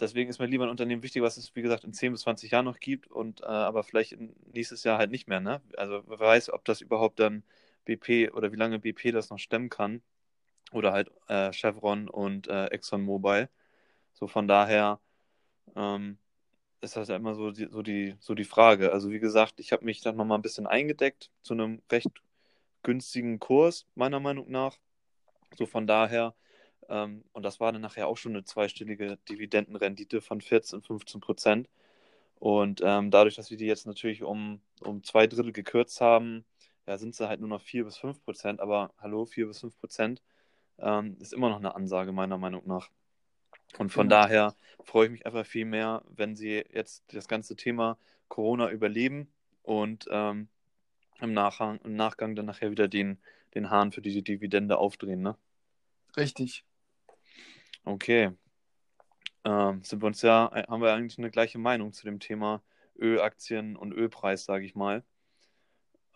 deswegen 0.01 0.31
ist 0.31 0.39
mir 0.39 0.47
lieber 0.47 0.65
ein 0.65 0.71
Unternehmen 0.71 1.03
wichtig, 1.03 1.23
was 1.23 1.37
es, 1.37 1.55
wie 1.55 1.63
gesagt, 1.63 1.85
in 1.85 1.93
10 1.93 2.13
bis 2.13 2.23
20 2.23 2.51
Jahren 2.51 2.65
noch 2.65 2.81
gibt 2.81 3.11
und 3.11 3.43
äh, 3.43 3.47
aber 3.47 3.85
vielleicht 3.85 4.17
nächstes 4.53 4.85
Jahr 4.85 4.99
halt 4.99 5.11
nicht 5.11 5.29
mehr, 5.29 5.41
ne? 5.41 5.61
Also 5.77 6.03
wer 6.07 6.21
weiß, 6.21 6.51
ob 6.51 6.65
das 6.65 6.81
überhaupt 6.81 7.21
dann 7.21 7.43
BP 7.85 8.31
oder 8.33 8.53
wie 8.53 8.57
lange 8.57 8.79
BP 8.79 9.13
das 9.13 9.31
noch 9.31 9.39
stemmen 9.39 9.71
kann. 9.71 10.03
Oder 10.73 10.93
halt 10.93 11.11
äh, 11.29 11.53
Chevron 11.53 12.09
und 12.09 12.49
äh, 12.49 12.67
ExxonMobil. 12.67 13.49
So 14.15 14.27
von 14.27 14.49
daher 14.49 15.01
ähm, 15.77 16.19
ist 16.81 16.97
das 16.97 17.09
ja 17.09 17.17
immer 17.17 17.35
so 17.35 17.51
die, 17.51 17.69
so, 17.71 17.83
die, 17.83 18.17
so 18.21 18.35
die 18.35 18.45
Frage. 18.45 18.93
Also 18.93 19.11
wie 19.11 19.21
gesagt, 19.21 19.61
ich 19.61 19.73
habe 19.73 19.85
mich 19.85 20.01
dann 20.01 20.17
nochmal 20.17 20.39
ein 20.39 20.43
bisschen 20.43 20.67
eingedeckt 20.67 21.31
zu 21.43 21.55
einem 21.55 21.83
recht 21.93 22.09
günstigen 22.85 23.41
Kurs, 23.41 23.87
meiner 23.97 24.21
Meinung 24.21 24.49
nach. 24.51 24.79
So 25.57 25.67
von 25.67 25.89
daher, 25.89 26.35
ähm, 26.89 27.25
und 27.33 27.43
das 27.43 27.59
war 27.59 27.73
dann 27.73 27.83
nachher 27.83 28.07
auch 28.07 28.17
schon 28.17 28.33
eine 28.33 28.45
zweistellige 28.45 29.19
Dividendenrendite 29.29 30.21
von 30.21 30.41
14, 30.41 30.83
15 30.83 31.21
Prozent. 31.21 31.69
Und 32.39 32.81
ähm, 32.85 33.11
dadurch, 33.11 33.35
dass 33.35 33.51
wir 33.51 33.57
die 33.57 33.67
jetzt 33.67 33.87
natürlich 33.87 34.23
um, 34.23 34.61
um 34.81 35.03
zwei 35.03 35.27
Drittel 35.27 35.53
gekürzt 35.53 36.01
haben, 36.01 36.45
ja, 36.87 36.99
sind 36.99 37.15
sie 37.15 37.29
halt 37.29 37.41
nur 37.41 37.49
noch 37.49 37.63
4 37.63 37.85
bis 37.85 37.97
5 37.97 38.23
Prozent, 38.25 38.61
aber 38.61 38.93
hallo, 38.99 39.25
4 39.25 39.47
bis 39.47 39.61
5 39.61 39.79
Prozent 39.79 40.23
ähm, 40.79 41.17
ist 41.21 41.33
immer 41.33 41.49
noch 41.49 41.59
eine 41.59 41.75
Ansage, 41.75 42.13
meiner 42.13 42.39
Meinung 42.39 42.63
nach. 42.67 42.91
Und 43.79 43.91
von 43.91 44.09
genau. 44.09 44.23
daher 44.23 44.55
freue 44.83 45.07
ich 45.07 45.13
mich 45.13 45.27
einfach 45.27 45.47
viel 45.47 45.65
mehr, 45.65 46.03
wenn 46.09 46.37
sie 46.37 46.65
jetzt 46.71 47.05
das 47.09 47.29
ganze 47.29 47.57
Thema 47.57 47.99
Corona 48.29 48.71
überleben 48.71 49.33
und 49.63 50.07
ähm, 50.11 50.49
im, 51.21 51.33
Nachhang, 51.33 51.79
im 51.85 51.97
Nachgang 51.97 52.35
dann 52.37 52.47
nachher 52.47 52.71
wieder 52.71 52.89
den, 52.89 53.19
den 53.55 53.71
Hahn 53.71 53.93
für 53.93 54.03
diese 54.03 54.23
Dividende 54.23 54.79
aufdrehen, 54.79 55.23
ne? 55.23 55.37
Richtig. 56.17 56.65
Okay. 57.85 58.31
Ähm, 59.45 59.83
sind 59.83 60.03
wir 60.03 60.07
uns 60.07 60.23
ja, 60.23 60.51
haben 60.69 60.83
wir 60.83 60.93
eigentlich 60.95 61.19
eine 61.19 61.31
gleiche 61.31 61.59
Meinung 61.59 61.93
zu 61.93 62.05
dem 62.05 62.21
Thema 62.21 62.63
Ölaktien 62.99 63.77
und 63.77 63.93
Ölpreis, 63.93 64.45
sage 64.45 64.65
ich 64.65 64.75
mal. 64.75 65.05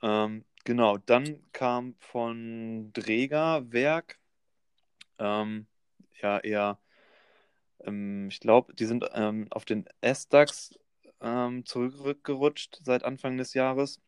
Ähm, 0.03 0.45
Genau, 0.69 0.99
dann 0.99 1.43
kam 1.53 1.95
von 1.99 2.93
Drägerwerk, 2.93 4.19
ähm, 5.19 5.67
ja, 6.21 6.39
eher, 6.41 6.79
ähm, 7.81 8.29
ich 8.29 8.39
glaube, 8.41 8.75
die 8.75 8.85
sind 8.85 9.07
ähm, 9.15 9.47
auf 9.51 9.65
den 9.65 9.87
S-DAX 10.03 10.79
ähm, 11.23 11.65
zurückgerutscht 11.65 12.81
seit 12.85 13.03
Anfang 13.03 13.39
des 13.39 13.55
Jahres. 13.55 14.03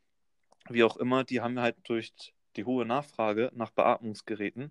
Wie 0.69 0.85
auch 0.85 0.97
immer, 0.97 1.25
die 1.25 1.41
haben 1.41 1.59
halt 1.59 1.77
durch 1.89 2.13
die 2.57 2.65
hohe 2.65 2.85
Nachfrage 2.85 3.51
nach 3.55 3.71
Beatmungsgeräten 3.71 4.71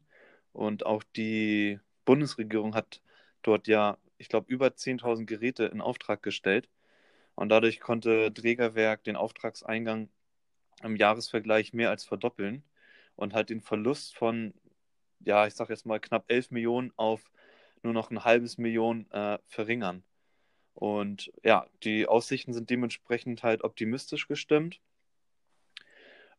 und 0.54 0.86
auch 0.86 1.04
die 1.16 1.80
Bundesregierung 2.06 2.76
hat 2.76 3.02
dort 3.44 3.68
ja, 3.68 3.98
ich 4.18 4.30
glaube, 4.30 4.52
über 4.52 4.76
10.000 4.76 5.28
Geräte 5.28 5.66
in 5.66 5.82
Auftrag 5.82 6.22
gestellt. 6.24 6.70
Und 7.36 7.50
dadurch 7.50 7.80
konnte 7.80 8.32
Drägerwerk 8.32 9.04
den 9.04 9.16
Auftragseingang 9.16 10.10
im 10.84 10.96
Jahresvergleich 10.96 11.74
mehr 11.74 11.90
als 11.90 12.04
verdoppeln 12.06 12.64
und 13.16 13.34
halt 13.34 13.50
den 13.50 13.62
Verlust 13.62 14.18
von, 14.18 14.54
ja, 15.22 15.48
ich 15.48 15.56
sag 15.56 15.70
jetzt 15.70 15.86
mal 15.86 16.00
knapp 16.00 16.26
11 16.30 16.52
Millionen 16.52 16.92
auf 16.98 17.32
nur 17.84 17.94
noch 17.94 18.12
ein 18.12 18.24
halbes 18.26 18.58
Million 18.58 19.10
äh, 19.12 19.40
verringern. 19.48 20.04
Und 20.74 21.32
ja, 21.44 21.68
die 21.84 22.08
Aussichten 22.08 22.54
sind 22.54 22.70
dementsprechend 22.70 23.44
halt 23.44 23.64
optimistisch 23.64 24.28
gestimmt. 24.28 24.82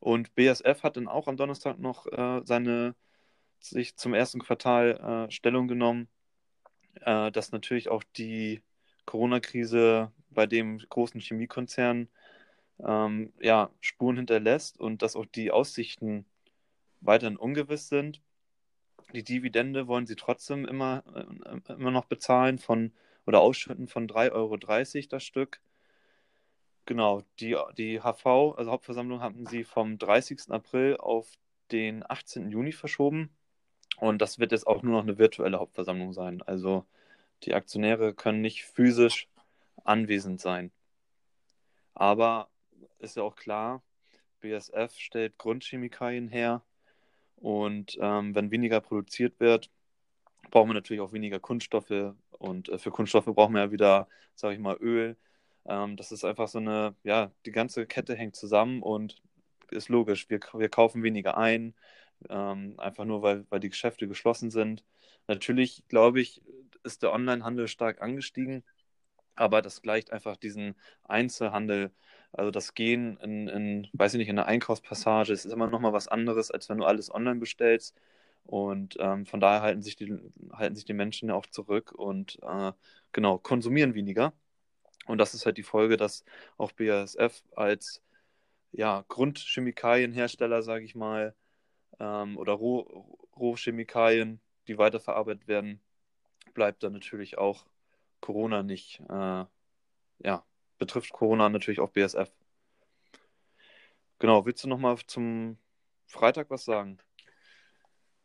Und 0.01 0.35
BSF 0.35 0.83
hat 0.83 0.97
dann 0.97 1.09
auch 1.09 1.29
am 1.29 1.37
Donnerstag 1.37 1.79
noch 1.79 2.07
äh, 2.07 2.41
seine 2.45 2.95
sich 3.59 3.97
zum 3.97 4.15
ersten 4.15 4.41
Quartal 4.41 5.27
äh, 5.29 5.31
Stellung 5.31 5.69
genommen, 5.69 6.09
äh, 7.03 7.31
dass 7.31 7.53
natürlich 7.53 7.89
auch 7.89 8.03
die 8.17 8.63
Corona-Krise 9.05 10.11
bei 10.31 10.47
dem 10.47 10.79
großen 10.79 11.21
Chemiekonzern 11.21 12.09
ähm, 12.79 13.33
ja, 13.41 13.71
Spuren 13.81 14.17
hinterlässt 14.17 14.81
und 14.81 15.03
dass 15.03 15.17
auch 15.17 15.27
die 15.27 15.51
Aussichten 15.51 16.25
weiterhin 17.01 17.37
ungewiss 17.37 17.89
sind. 17.89 18.23
Die 19.13 19.25
Dividende 19.25 19.87
wollen 19.89 20.07
sie 20.07 20.17
trotzdem 20.17 20.65
immer, 20.65 21.03
äh, 21.15 21.73
immer 21.73 21.91
noch 21.91 22.07
bezahlen 22.07 22.59
von 22.59 22.93
oder 23.27 23.41
ausschütten 23.41 23.89
von 23.89 24.09
3,30 24.09 24.33
Euro 24.33 24.57
das 25.09 25.25
Stück. 25.25 25.61
Genau, 26.87 27.23
die, 27.38 27.57
die 27.77 28.01
HV, 28.01 28.57
also 28.57 28.71
Hauptversammlung, 28.71 29.21
hatten 29.21 29.47
sie 29.47 29.64
vom 29.64 29.99
30. 29.99 30.51
April 30.51 30.97
auf 30.97 31.31
den 31.71 32.05
18. 32.09 32.51
Juni 32.51 32.73
verschoben. 32.73 33.31
Und 33.99 34.21
das 34.21 34.38
wird 34.38 34.53
jetzt 34.53 34.66
auch 34.66 34.83
nur 34.83 34.95
noch 34.95 35.03
eine 35.03 35.19
virtuelle 35.19 35.59
Hauptversammlung 35.59 36.12
sein. 36.12 36.43
Also 36.43 36.87
die 37.45 37.55
Aktionäre 37.55 38.14
können 38.14 38.40
nicht 38.40 38.64
physisch 38.64 39.29
anwesend 39.85 40.40
sein. 40.40 40.73
Aber 41.95 42.49
ist 42.99 43.16
ja 43.16 43.23
auch 43.23 43.37
klar, 43.37 43.83
BSF 44.40 44.95
stellt 44.97 45.38
Grundchemikalien 45.38 46.29
her 46.29 46.62
und 47.37 47.99
ähm, 48.01 48.35
wenn 48.35 48.51
weniger 48.51 48.81
produziert 48.81 49.38
wird, 49.40 49.71
brauchen 50.51 50.71
wir 50.71 50.75
natürlich 50.75 51.01
auch 51.01 51.12
weniger 51.12 51.40
Kunststoffe 51.40 52.14
und 52.38 52.69
äh, 52.69 52.79
für 52.79 52.90
Kunststoffe 52.90 53.27
brauchen 53.27 53.55
wir 53.55 53.62
ja 53.62 53.71
wieder, 53.71 54.09
sage 54.35 54.55
ich 54.55 54.61
mal, 54.61 54.77
Öl. 54.81 55.16
Ähm, 55.66 55.96
das 55.96 56.12
ist 56.12 56.25
einfach 56.25 56.49
so 56.49 56.59
eine, 56.59 56.94
ja, 57.05 57.33
die 57.46 57.53
ganze 57.53 57.87
Kette 57.87 58.14
hängt 58.14 58.37
zusammen 58.37 58.83
und 58.83 59.23
ist 59.70 59.88
logisch, 59.88 60.29
wir, 60.31 60.40
wir 60.55 60.68
kaufen 60.68 61.03
weniger 61.03 61.37
ein, 61.38 61.75
ähm, 62.29 62.75
einfach 62.79 63.05
nur, 63.05 63.23
weil, 63.23 63.46
weil 63.51 63.61
die 63.61 63.70
Geschäfte 63.70 64.09
geschlossen 64.09 64.51
sind. 64.51 64.85
Natürlich, 65.29 65.85
glaube 65.88 66.20
ich, 66.20 66.42
ist 66.85 67.03
der 67.03 67.12
Onlinehandel 67.12 67.68
stark 67.68 68.03
angestiegen, 68.03 68.64
aber 69.37 69.62
das 69.62 69.83
gleicht 69.83 70.12
einfach 70.12 70.37
diesen 70.37 70.75
Einzelhandel 71.05 71.92
also 72.33 72.51
das 72.51 72.75
Gehen 72.75 73.16
in, 73.18 73.49
in, 73.49 73.88
weiß 73.92 74.14
ich 74.14 74.18
nicht, 74.18 74.29
in 74.29 74.38
einer 74.38 74.46
Einkaufspassage 74.46 75.33
ist 75.33 75.46
immer 75.46 75.68
noch 75.68 75.81
mal 75.81 75.92
was 75.92 76.09
anderes, 76.09 76.51
als 76.51 76.68
wenn 76.68 76.79
du 76.79 76.85
alles 76.85 77.12
online 77.12 77.40
bestellst. 77.40 77.96
Und 78.44 78.96
ähm, 79.01 79.27
von 79.27 79.40
daher 79.40 79.62
halten 79.62 79.83
sich, 79.83 79.96
die, 79.96 80.16
halten 80.53 80.75
sich 80.77 80.85
die 80.85 80.92
Menschen 80.94 81.29
ja 81.29 81.35
auch 81.35 81.46
zurück 81.46 81.92
und 81.92 82.38
äh, 82.42 82.73
genau, 83.12 83.38
konsumieren 83.38 83.94
weniger. 83.94 84.33
Und 85.11 85.18
das 85.18 85.35
ist 85.35 85.46
halt 85.46 85.59
die 85.59 85.62
Folge, 85.62 85.96
dass 85.96 86.25
auch 86.57 86.73
BASF 86.73 87.42
als 87.57 88.03
ja, 88.73 89.05
Grundchemikalienhersteller, 89.09 90.62
sage 90.62 90.85
ich 90.85 90.94
mal, 90.94 91.35
ähm, 91.99 92.38
oder 92.38 92.53
Roh, 92.53 93.18
Rohchemikalien, 93.37 94.40
die 94.68 94.79
weiterverarbeitet 94.79 95.49
werden, 95.49 95.81
bleibt 96.55 96.83
dann 96.83 96.92
natürlich 96.92 97.38
auch 97.38 97.66
Corona 98.20 98.62
nicht 98.62 99.01
äh, 99.09 99.44
ja, 100.23 100.44
betrifft 100.79 101.12
Corona 101.12 101.49
natürlich 101.49 101.81
auch 101.81 101.90
BSF. 101.90 102.31
Genau, 104.18 104.44
willst 104.44 104.64
du 104.64 104.68
nochmal 104.68 104.99
zum 105.07 105.59
Freitag 106.07 106.51
was 106.51 106.64
sagen? 106.64 106.99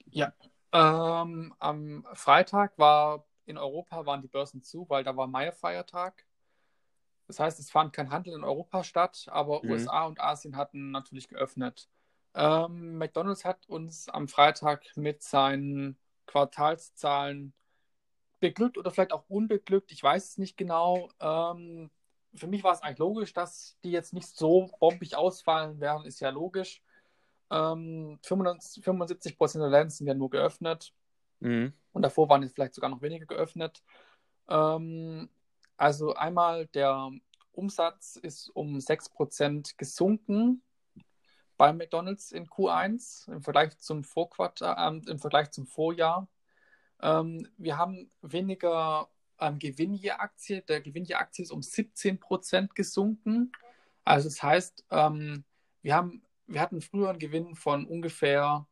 Ja, 0.05 0.33
ähm, 0.73 1.53
am 1.59 2.05
Freitag 2.13 2.77
war 2.77 3.25
in 3.45 3.57
Europa 3.57 4.05
waren 4.05 4.21
die 4.21 4.27
Börsen 4.27 4.61
zu, 4.61 4.89
weil 4.89 5.03
da 5.03 5.15
war 5.15 5.27
Mai-Feiertag. 5.27 6.25
Das 7.27 7.39
heißt, 7.39 7.59
es 7.59 7.71
fand 7.71 7.93
kein 7.93 8.11
Handel 8.11 8.33
in 8.33 8.43
Europa 8.43 8.83
statt, 8.83 9.25
aber 9.29 9.63
mhm. 9.63 9.71
USA 9.71 10.05
und 10.05 10.19
Asien 10.19 10.55
hatten 10.55 10.91
natürlich 10.91 11.27
geöffnet. 11.27 11.89
Ähm, 12.35 12.97
McDonald's 12.97 13.45
hat 13.45 13.67
uns 13.67 14.09
am 14.09 14.27
Freitag 14.27 14.85
mit 14.95 15.23
seinen 15.23 15.97
Quartalszahlen 16.27 17.53
beglückt 18.39 18.77
oder 18.77 18.91
vielleicht 18.91 19.13
auch 19.13 19.23
unbeglückt. 19.29 19.91
Ich 19.91 20.03
weiß 20.03 20.31
es 20.31 20.37
nicht 20.37 20.57
genau. 20.57 21.09
Ähm, 21.19 21.89
für 22.33 22.47
mich 22.47 22.63
war 22.63 22.73
es 22.73 22.81
eigentlich 22.81 22.99
logisch, 22.99 23.33
dass 23.33 23.77
die 23.83 23.91
jetzt 23.91 24.13
nicht 24.13 24.27
so 24.27 24.69
bombig 24.79 25.15
ausfallen 25.15 25.79
werden, 25.79 26.05
ist 26.05 26.19
ja 26.19 26.29
logisch. 26.29 26.83
Ähm, 27.49 28.19
75 28.23 29.37
Prozent 29.37 29.61
der 29.61 29.69
Läden 29.69 29.89
sind 29.89 30.07
ja 30.07 30.13
nur 30.13 30.29
geöffnet. 30.29 30.93
Mhm. 31.39 31.73
Und 31.93 32.01
davor 32.01 32.27
waren 32.29 32.43
jetzt 32.43 32.55
vielleicht 32.55 32.73
sogar 32.73 32.89
noch 32.89 33.01
weniger 33.01 33.25
geöffnet. 33.25 33.83
Ähm, 34.49 35.29
also 35.77 36.13
einmal 36.13 36.67
der 36.67 37.11
Umsatz 37.51 38.15
ist 38.17 38.49
um 38.49 38.77
6% 38.77 39.77
gesunken 39.77 40.61
bei 41.57 41.71
McDonalds 41.73 42.31
in 42.31 42.47
Q1 42.47 43.31
im 43.31 43.41
Vergleich 43.41 43.77
zum 43.77 44.03
Vorquartal, 44.03 44.75
äh, 44.77 45.09
im 45.11 45.19
Vergleich 45.19 45.51
zum 45.51 45.65
Vorjahr. 45.65 46.27
Ähm, 47.01 47.47
wir 47.57 47.77
haben 47.77 48.11
weniger 48.21 49.09
ähm, 49.39 49.59
Gewinn 49.59 49.93
je 49.93 50.11
Aktie. 50.11 50.61
Der 50.61 50.81
Gewinn 50.81 51.05
je 51.05 51.15
Aktie 51.15 51.43
ist 51.43 51.51
um 51.51 51.61
17% 51.61 52.69
gesunken. 52.73 53.51
Also 54.03 54.29
das 54.29 54.43
heißt, 54.43 54.85
ähm, 54.91 55.43
wir, 55.81 55.95
haben, 55.95 56.23
wir 56.47 56.61
hatten 56.61 56.81
früher 56.81 57.09
einen 57.09 57.19
Gewinn 57.19 57.55
von 57.55 57.85
ungefähr 57.85 58.67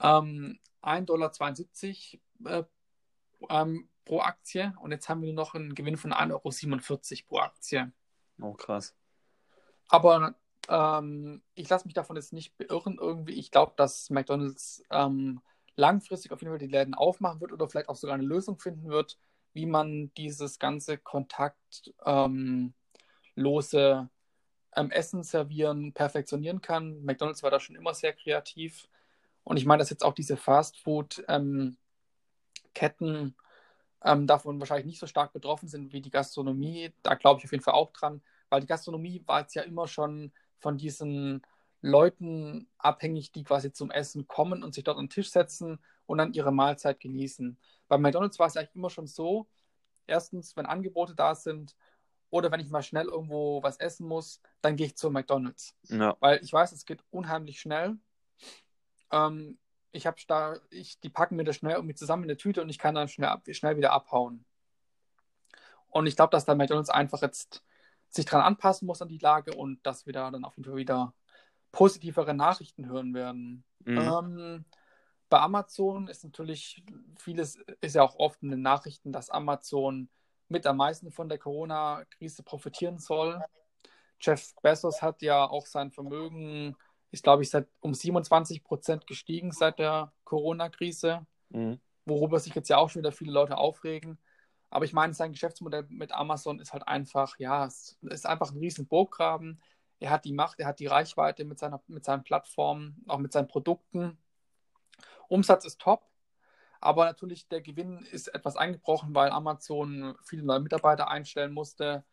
ähm, 0.00 0.58
1,72 0.82 2.18
Dollar 2.40 2.58
äh, 2.58 2.64
ähm, 3.48 3.88
pro 4.08 4.20
Aktie 4.20 4.74
und 4.80 4.90
jetzt 4.90 5.08
haben 5.10 5.20
wir 5.20 5.32
nur 5.32 5.44
noch 5.44 5.54
einen 5.54 5.74
Gewinn 5.74 5.98
von 5.98 6.12
1,47 6.14 6.32
Euro 6.32 7.28
pro 7.28 7.38
Aktie. 7.40 7.92
Oh, 8.40 8.54
krass. 8.54 8.94
Aber 9.88 10.34
ähm, 10.68 11.42
ich 11.54 11.68
lasse 11.68 11.84
mich 11.84 11.92
davon 11.92 12.16
jetzt 12.16 12.32
nicht 12.32 12.56
beirren 12.56 12.96
irgendwie. 12.98 13.34
Ich 13.34 13.50
glaube, 13.50 13.74
dass 13.76 14.08
McDonald's 14.08 14.82
ähm, 14.90 15.42
langfristig 15.76 16.32
auf 16.32 16.40
jeden 16.40 16.52
Fall 16.52 16.58
die 16.58 16.66
Läden 16.66 16.94
aufmachen 16.94 17.42
wird 17.42 17.52
oder 17.52 17.68
vielleicht 17.68 17.90
auch 17.90 17.96
sogar 17.96 18.14
eine 18.14 18.24
Lösung 18.24 18.58
finden 18.58 18.88
wird, 18.88 19.18
wie 19.52 19.66
man 19.66 20.10
dieses 20.16 20.58
ganze 20.58 20.96
kontaktlose 20.96 21.92
ähm, 22.06 22.72
ähm, 24.74 24.90
Essen 24.90 25.22
servieren 25.22 25.92
perfektionieren 25.92 26.62
kann. 26.62 27.04
McDonald's 27.04 27.42
war 27.42 27.50
da 27.50 27.60
schon 27.60 27.76
immer 27.76 27.92
sehr 27.92 28.14
kreativ. 28.14 28.88
Und 29.44 29.58
ich 29.58 29.66
meine, 29.66 29.80
dass 29.80 29.90
jetzt 29.90 30.04
auch 30.04 30.14
diese 30.14 30.38
Fast-Food-Ketten 30.38 31.76
ähm, 34.04 34.26
davon 34.26 34.60
wahrscheinlich 34.60 34.86
nicht 34.86 35.00
so 35.00 35.06
stark 35.06 35.32
betroffen 35.32 35.68
sind 35.68 35.92
wie 35.92 36.00
die 36.00 36.10
Gastronomie. 36.10 36.92
Da 37.02 37.14
glaube 37.14 37.40
ich 37.40 37.44
auf 37.44 37.52
jeden 37.52 37.64
Fall 37.64 37.74
auch 37.74 37.92
dran, 37.92 38.22
weil 38.48 38.60
die 38.60 38.66
Gastronomie 38.66 39.22
war 39.26 39.40
jetzt 39.40 39.54
ja 39.54 39.62
immer 39.62 39.88
schon 39.88 40.32
von 40.58 40.76
diesen 40.76 41.42
Leuten 41.80 42.68
abhängig, 42.78 43.32
die 43.32 43.44
quasi 43.44 43.72
zum 43.72 43.90
Essen 43.90 44.26
kommen 44.26 44.62
und 44.62 44.74
sich 44.74 44.84
dort 44.84 44.98
an 44.98 45.04
den 45.04 45.10
Tisch 45.10 45.30
setzen 45.30 45.78
und 46.06 46.18
dann 46.18 46.32
ihre 46.32 46.52
Mahlzeit 46.52 47.00
genießen. 47.00 47.56
Bei 47.86 47.98
McDonald's 47.98 48.38
war 48.38 48.46
es 48.46 48.56
eigentlich 48.56 48.74
immer 48.74 48.90
schon 48.90 49.06
so, 49.06 49.46
erstens, 50.06 50.56
wenn 50.56 50.66
Angebote 50.66 51.14
da 51.14 51.34
sind 51.34 51.76
oder 52.30 52.50
wenn 52.50 52.60
ich 52.60 52.70
mal 52.70 52.82
schnell 52.82 53.06
irgendwo 53.06 53.62
was 53.62 53.78
essen 53.78 54.06
muss, 54.06 54.40
dann 54.60 54.76
gehe 54.76 54.86
ich 54.86 54.96
zu 54.96 55.10
McDonald's. 55.10 55.74
Ja. 55.84 56.16
Weil 56.20 56.42
ich 56.42 56.52
weiß, 56.52 56.72
es 56.72 56.84
geht 56.84 57.02
unheimlich 57.10 57.60
schnell. 57.60 57.96
Ähm, 59.10 59.58
ich 59.98 60.06
habe 60.06 60.16
da, 60.28 60.56
ich, 60.70 61.00
die 61.00 61.10
packen 61.10 61.36
mir 61.36 61.44
das 61.44 61.56
schnell 61.56 61.74
irgendwie 61.74 61.94
zusammen 61.94 62.22
in 62.22 62.28
der 62.28 62.38
Tüte 62.38 62.62
und 62.62 62.68
ich 62.68 62.78
kann 62.78 62.94
dann 62.94 63.08
schnell, 63.08 63.36
schnell 63.50 63.76
wieder 63.76 63.92
abhauen. 63.92 64.44
Und 65.90 66.06
ich 66.06 66.14
glaube, 66.14 66.30
dass 66.30 66.44
da 66.44 66.54
McDonalds 66.54 66.88
einfach 66.88 67.20
jetzt 67.20 67.64
sich 68.08 68.24
dran 68.24 68.40
anpassen 68.40 68.86
muss 68.86 69.02
an 69.02 69.08
die 69.08 69.18
Lage 69.18 69.54
und 69.54 69.84
dass 69.84 70.06
wir 70.06 70.12
da 70.12 70.30
dann 70.30 70.44
auf 70.44 70.56
jeden 70.56 70.68
Fall 70.68 70.76
wieder 70.76 71.12
positivere 71.72 72.32
Nachrichten 72.32 72.86
hören 72.86 73.12
werden. 73.12 73.64
Mhm. 73.84 73.98
Ähm, 73.98 74.64
bei 75.28 75.40
Amazon 75.40 76.06
ist 76.06 76.22
natürlich 76.24 76.84
vieles, 77.18 77.58
ist 77.80 77.96
ja 77.96 78.02
auch 78.02 78.16
oft 78.16 78.42
in 78.42 78.50
den 78.50 78.62
Nachrichten, 78.62 79.12
dass 79.12 79.30
Amazon 79.30 80.08
mit 80.48 80.64
am 80.66 80.76
meisten 80.76 81.10
von 81.10 81.28
der 81.28 81.38
Corona-Krise 81.38 82.44
profitieren 82.44 82.98
soll. 82.98 83.42
Jeff 84.20 84.54
Bezos 84.62 85.02
hat 85.02 85.22
ja 85.22 85.44
auch 85.44 85.66
sein 85.66 85.90
Vermögen 85.90 86.76
ist, 87.10 87.22
glaube 87.22 87.42
ich, 87.42 87.50
seit 87.50 87.68
um 87.80 87.94
27 87.94 88.62
Prozent 88.62 89.06
gestiegen 89.06 89.52
seit 89.52 89.78
der 89.78 90.12
Corona-Krise, 90.24 91.26
mhm. 91.50 91.80
worüber 92.04 92.38
sich 92.38 92.54
jetzt 92.54 92.68
ja 92.68 92.76
auch 92.76 92.90
schon 92.90 93.00
wieder 93.00 93.12
viele 93.12 93.32
Leute 93.32 93.56
aufregen. 93.56 94.18
Aber 94.70 94.84
ich 94.84 94.92
meine, 94.92 95.14
sein 95.14 95.32
Geschäftsmodell 95.32 95.86
mit 95.88 96.12
Amazon 96.12 96.60
ist 96.60 96.72
halt 96.72 96.86
einfach, 96.86 97.38
ja, 97.38 97.64
es 97.64 97.98
ist 98.02 98.26
einfach 98.26 98.52
ein 98.52 98.58
riesen 98.58 98.86
Burggraben. 98.86 99.62
Er 99.98 100.10
hat 100.10 100.24
die 100.24 100.34
Macht, 100.34 100.60
er 100.60 100.66
hat 100.66 100.78
die 100.78 100.86
Reichweite 100.86 101.44
mit, 101.44 101.58
seiner, 101.58 101.82
mit 101.86 102.04
seinen 102.04 102.22
Plattformen, 102.22 103.02
auch 103.08 103.18
mit 103.18 103.32
seinen 103.32 103.48
Produkten. 103.48 104.18
Umsatz 105.28 105.64
ist 105.64 105.80
top, 105.80 106.06
aber 106.80 107.06
natürlich 107.06 107.48
der 107.48 107.62
Gewinn 107.62 108.04
ist 108.10 108.28
etwas 108.28 108.56
eingebrochen, 108.56 109.14
weil 109.14 109.30
Amazon 109.30 110.14
viele 110.22 110.42
neue 110.44 110.60
Mitarbeiter 110.60 111.08
einstellen 111.08 111.52
musste 111.52 112.04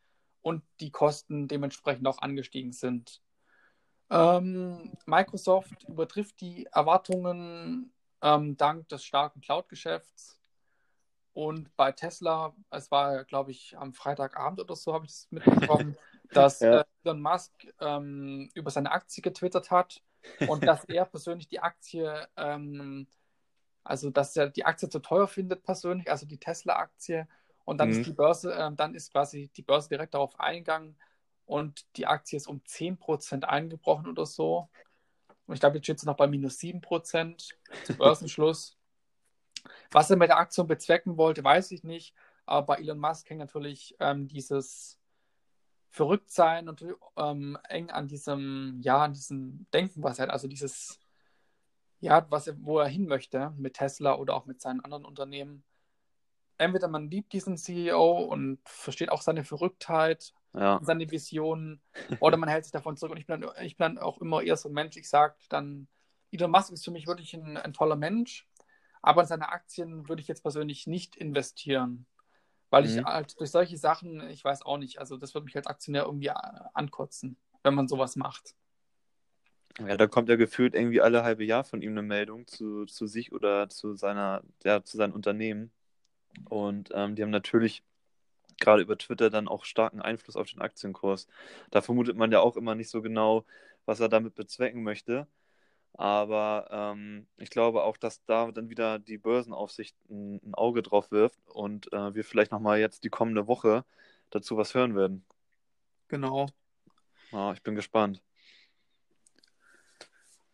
und 0.42 0.64
die 0.80 0.92
Kosten 0.92 1.48
dementsprechend 1.48 2.08
auch 2.08 2.20
angestiegen 2.20 2.72
sind. 2.72 3.22
Ähm, 4.10 4.92
Microsoft 5.06 5.84
übertrifft 5.88 6.40
die 6.42 6.68
Erwartungen 6.72 7.92
ähm, 8.22 8.58
dank 8.58 8.88
des 8.90 9.04
starken 9.04 9.42
Cloud-Geschäfts. 9.42 10.40
Und 11.34 11.76
bei 11.76 11.92
Tesla, 11.92 12.56
es 12.70 12.92
war, 12.92 13.26
glaube 13.26 13.52
ich, 13.52 13.78
am 13.78 13.94
Freitagabend 13.94 14.62
oder 14.62 14.76
so, 14.76 14.94
habe 14.94 15.06
ich 15.06 15.12
es 15.12 15.28
mitbekommen, 15.32 15.98
dass 16.32 16.62
ja. 16.62 16.80
äh, 16.80 16.84
Elon 17.04 17.22
Musk 17.22 17.52
ähm, 17.82 18.50
über 18.54 18.72
seine 18.72 18.92
Aktie 18.92 19.22
getwittert 19.22 19.70
hat 19.70 20.02
und 20.48 20.66
dass 20.66 20.86
er 20.88 21.06
persönlich 21.06 21.48
die 21.48 21.60
Aktie, 21.60 22.28
ähm, 22.38 23.08
also 23.84 24.12
dass 24.12 24.36
er 24.38 24.50
die 24.50 24.66
Aktie 24.66 24.90
zu 24.90 25.00
teuer 25.00 25.28
findet 25.28 25.64
persönlich, 25.64 26.10
also 26.10 26.26
die 26.26 26.40
Tesla-Aktie. 26.40 27.28
Und 27.66 27.80
dann 27.80 27.90
mhm. 27.90 27.98
ist 28.00 28.06
die 28.06 28.14
Börse, 28.14 28.54
äh, 28.54 28.72
dann 28.74 28.96
ist 28.96 29.12
quasi 29.12 29.50
die 29.58 29.64
Börse 29.64 29.90
direkt 29.90 30.14
darauf 30.14 30.40
eingegangen, 30.40 30.96
und 31.46 31.86
die 31.98 32.08
Aktie 32.08 32.38
ist 32.38 32.48
um 32.48 32.62
10% 32.62 33.44
eingebrochen 33.44 34.08
oder 34.08 34.26
so. 34.26 34.70
Und 35.46 35.54
ich 35.54 35.60
glaube, 35.60 35.78
jetzt 35.78 35.86
steht 35.86 36.00
sie 36.00 36.08
noch 36.08 36.18
bei 36.18 36.28
minus 36.28 36.58
7% 36.58 37.54
zum 37.84 37.98
Börsenschluss. 37.98 38.78
Was 39.92 40.10
er 40.10 40.18
mit 40.18 40.30
der 40.30 40.38
Aktion 40.38 40.68
bezwecken 40.68 41.18
wollte, 41.18 41.44
weiß 41.44 41.72
ich 41.72 41.84
nicht. 41.84 42.14
Aber 42.46 42.66
bei 42.66 42.76
Elon 42.78 43.00
Musk 43.00 43.30
hängt 43.30 43.40
natürlich 43.40 43.96
ähm, 44.00 44.28
dieses 44.28 45.00
Verrücktsein 45.90 46.68
und 46.68 46.86
ähm, 47.16 47.58
eng 47.70 47.90
an 47.90 48.08
diesem, 48.08 48.80
ja, 48.82 49.04
an 49.04 49.14
diesem 49.14 49.66
Denken, 49.74 50.04
was 50.04 50.20
er 50.20 50.24
hat, 50.24 50.32
also 50.32 50.48
dieses, 50.48 51.00
ja, 52.00 52.26
was 52.30 52.48
er, 52.48 52.56
wo 52.62 52.80
er 52.80 52.88
hin 52.88 53.08
möchte 53.08 53.52
mit 53.58 53.76
Tesla 53.76 54.16
oder 54.16 54.36
auch 54.36 54.46
mit 54.46 54.62
seinen 54.62 54.82
anderen 54.82 55.06
Unternehmen. 55.06 55.64
Entweder 56.58 56.88
man 56.88 57.10
liebt 57.10 57.34
diesen 57.34 57.58
CEO 57.58 58.12
und 58.12 58.60
versteht 58.64 59.10
auch 59.10 59.22
seine 59.22 59.44
Verrücktheit 59.44 60.34
ja. 60.56 60.80
seine 60.82 61.10
Visionen 61.10 61.82
oder 62.20 62.38
man 62.38 62.50
hält 62.50 62.66
sich 62.66 62.72
davon 62.72 62.98
zurück. 62.98 63.14
Und 63.14 63.18
ich 63.18 63.28
bin, 63.28 63.42
dann, 63.42 63.52
ich 63.64 63.78
bin 63.78 63.98
auch 63.98 64.20
immer 64.20 64.42
eher 64.42 64.58
so 64.58 64.70
ein 64.70 64.74
Mensch, 64.74 64.98
ich 64.98 65.10
sage 65.10 65.36
dann, 65.50 65.88
Elon 66.32 66.52
Musk 66.52 66.72
ist 66.72 66.84
für 66.84 66.92
mich 66.92 67.08
wirklich 67.08 67.34
ein, 67.34 67.58
ein 67.58 67.74
toller 67.74 67.96
Mensch, 67.96 68.48
aber 69.02 69.22
in 69.22 69.28
seine 69.28 69.50
Aktien 69.50 70.10
würde 70.10 70.22
ich 70.22 70.28
jetzt 70.28 70.42
persönlich 70.42 70.88
nicht 70.88 71.16
investieren. 71.16 72.06
Weil 72.70 72.84
mhm. 72.84 72.90
ich 72.90 73.04
halt 73.04 73.40
durch 73.40 73.52
solche 73.52 73.78
Sachen, 73.78 74.28
ich 74.30 74.44
weiß 74.44 74.64
auch 74.64 74.78
nicht, 74.78 75.00
also 75.00 75.18
das 75.18 75.34
würde 75.34 75.46
mich 75.46 75.56
als 75.56 75.68
Aktionär 75.68 76.06
irgendwie 76.06 76.32
ankotzen, 76.32 77.38
wenn 77.64 77.76
man 77.76 77.88
sowas 77.88 78.16
macht. 78.16 78.56
Ja, 79.80 79.98
da 79.98 80.08
kommt 80.08 80.30
ja 80.30 80.36
gefühlt 80.36 80.74
irgendwie 80.74 81.02
alle 81.02 81.24
halbe 81.24 81.44
Jahr 81.44 81.66
von 81.66 81.82
ihm 81.82 81.92
eine 81.92 82.02
Meldung 82.02 82.48
zu, 82.48 82.86
zu 82.86 83.08
sich 83.08 83.34
oder 83.34 83.70
zu 83.70 83.96
seiner, 83.96 84.42
ja, 84.64 84.84
zu 84.84 84.98
seinem 84.98 85.14
Unternehmen. 85.14 85.72
Und 86.50 86.90
ähm, 86.94 87.16
die 87.16 87.24
haben 87.24 87.30
natürlich 87.30 87.84
gerade 88.60 88.82
über 88.82 88.98
Twitter 88.98 89.30
dann 89.30 89.48
auch 89.48 89.66
starken 89.66 90.02
Einfluss 90.02 90.36
auf 90.36 90.50
den 90.50 90.62
Aktienkurs. 90.62 91.28
Da 91.72 91.82
vermutet 91.82 92.18
man 92.18 92.32
ja 92.32 92.40
auch 92.40 92.58
immer 92.58 92.76
nicht 92.76 92.90
so 92.90 93.02
genau, 93.02 93.46
was 93.86 94.00
er 94.00 94.10
damit 94.10 94.36
bezwecken 94.36 94.84
möchte. 94.84 95.28
Aber 95.94 96.68
ähm, 96.72 97.28
ich 97.38 97.50
glaube 97.50 97.84
auch, 97.84 97.96
dass 97.98 98.24
da 98.26 98.52
dann 98.52 98.70
wieder 98.70 99.00
die 99.00 99.18
Börsenaufsicht 99.18 99.96
ein, 100.10 100.42
ein 100.44 100.54
Auge 100.54 100.84
drauf 100.84 101.10
wirft 101.10 101.40
und 101.48 101.92
äh, 101.94 102.14
wir 102.14 102.26
vielleicht 102.26 102.52
nochmal 102.52 102.80
jetzt 102.80 103.06
die 103.06 103.10
kommende 103.10 103.48
Woche 103.48 103.86
dazu 104.30 104.58
was 104.58 104.74
hören 104.74 104.96
werden. 104.96 105.26
Genau. 106.10 106.48
Ja, 107.32 107.54
ich 107.54 107.64
bin 107.64 107.76
gespannt. 107.76 108.22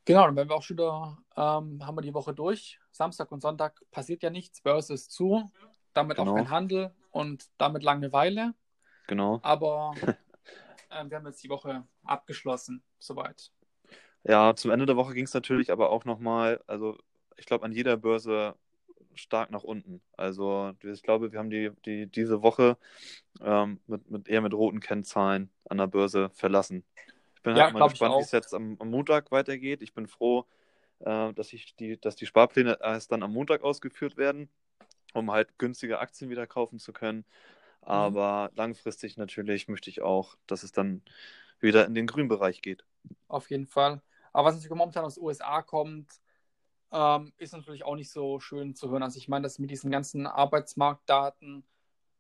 Genau, 0.06 0.26
dann 0.26 0.36
werden 0.36 0.50
wir 0.50 0.56
auch 0.56 0.64
schon 0.64 0.78
wieder, 0.78 1.18
ähm, 1.36 1.86
haben 1.86 1.98
wir 1.98 2.02
die 2.02 2.14
Woche 2.14 2.34
durch. 2.34 2.80
Samstag 2.92 3.32
und 3.32 3.42
Sonntag 3.42 3.82
passiert 3.92 4.24
ja 4.24 4.30
nichts, 4.30 4.62
Börse 4.62 4.94
ist 4.94 5.12
zu 5.12 5.52
damit 5.94 6.18
genau. 6.18 6.32
auch 6.32 6.36
kein 6.36 6.50
Handel 6.50 6.96
und 7.12 7.50
damit 7.58 7.84
Langeweile. 7.84 8.54
Genau. 9.08 9.40
Aber 9.42 9.94
äh, 10.90 11.06
wir 11.10 11.18
haben 11.18 11.26
jetzt 11.28 11.44
die 11.44 11.50
Woche 11.50 11.88
abgeschlossen, 12.04 12.84
soweit. 13.00 13.52
Ja, 14.24 14.56
zum 14.56 14.72
Ende 14.72 14.86
der 14.86 14.98
Woche 14.98 15.14
ging 15.14 15.26
es 15.26 15.34
natürlich 15.34 15.72
aber 15.72 15.90
auch 15.90 16.06
nochmal, 16.06 16.64
also 16.68 16.98
ich 17.38 17.46
glaube, 17.46 17.66
an 17.66 17.72
jeder 17.72 17.98
Börse 17.98 18.56
stark 19.16 19.52
nach 19.52 19.64
unten. 19.64 20.02
Also 20.18 20.74
ich 20.84 21.04
glaube, 21.04 21.32
wir 21.32 21.40
haben 21.40 21.50
die, 21.50 21.72
die 21.86 22.08
diese 22.08 22.42
Woche 22.44 22.78
ähm, 23.42 23.80
mit, 23.88 24.10
mit 24.10 24.28
eher 24.30 24.42
mit 24.42 24.54
roten 24.54 24.80
Kennzahlen 24.80 25.50
an 25.70 25.78
der 25.78 25.88
Börse 25.88 26.30
verlassen. 26.32 26.86
Ich 27.36 27.42
bin 27.42 27.56
Ja, 27.56 27.66
halt 27.66 27.74
mal 27.74 27.90
gespannt, 27.90 28.18
wie 28.18 28.22
es 28.22 28.32
jetzt 28.32 28.54
am, 28.54 28.78
am 28.80 28.90
Montag 28.90 29.32
weitergeht. 29.32 29.82
Ich 29.82 29.94
bin 29.94 30.08
froh, 30.08 30.46
äh, 31.00 31.34
dass 31.34 31.54
ich 31.54 31.76
die, 31.76 32.00
dass 32.00 32.16
die 32.16 32.26
Sparpläne 32.28 32.78
erst 32.82 33.12
dann 33.12 33.24
am 33.24 33.34
Montag 33.34 33.64
ausgeführt 33.64 34.18
werden, 34.18 34.50
um 35.14 35.32
halt 35.32 35.58
günstige 35.58 36.00
Aktien 36.00 36.30
wieder 36.30 36.48
kaufen 36.48 36.80
zu 36.80 36.94
können. 36.94 37.26
Mhm. 37.82 37.88
Aber 37.88 38.52
langfristig 38.56 39.18
natürlich 39.18 39.68
möchte 39.68 39.90
ich 39.90 40.02
auch, 40.02 40.36
dass 40.48 40.64
es 40.64 40.72
dann 40.72 41.02
wieder 41.60 41.86
in 41.86 41.94
den 41.94 42.08
grünen 42.08 42.28
Bereich 42.28 42.62
geht. 42.62 42.86
Auf 43.28 43.50
jeden 43.50 43.68
Fall. 43.68 44.02
Aber 44.34 44.48
was 44.48 44.56
natürlich 44.56 44.76
momentan 44.76 45.06
aus 45.06 45.16
den 45.16 45.24
USA 45.24 45.62
kommt, 45.62 46.22
ähm, 46.92 47.34
ist 47.38 47.54
natürlich 47.54 47.84
auch 47.84 47.96
nicht 47.96 48.12
so 48.12 48.40
schön 48.40 48.76
zu 48.76 48.90
hören. 48.90 49.04
Also 49.04 49.18
ich 49.18 49.28
meine, 49.28 49.44
dass 49.44 49.60
mit 49.60 49.72
diesen 49.72 49.92
ganzen 49.92 50.28
Arbeitsmarktdaten 50.28 51.64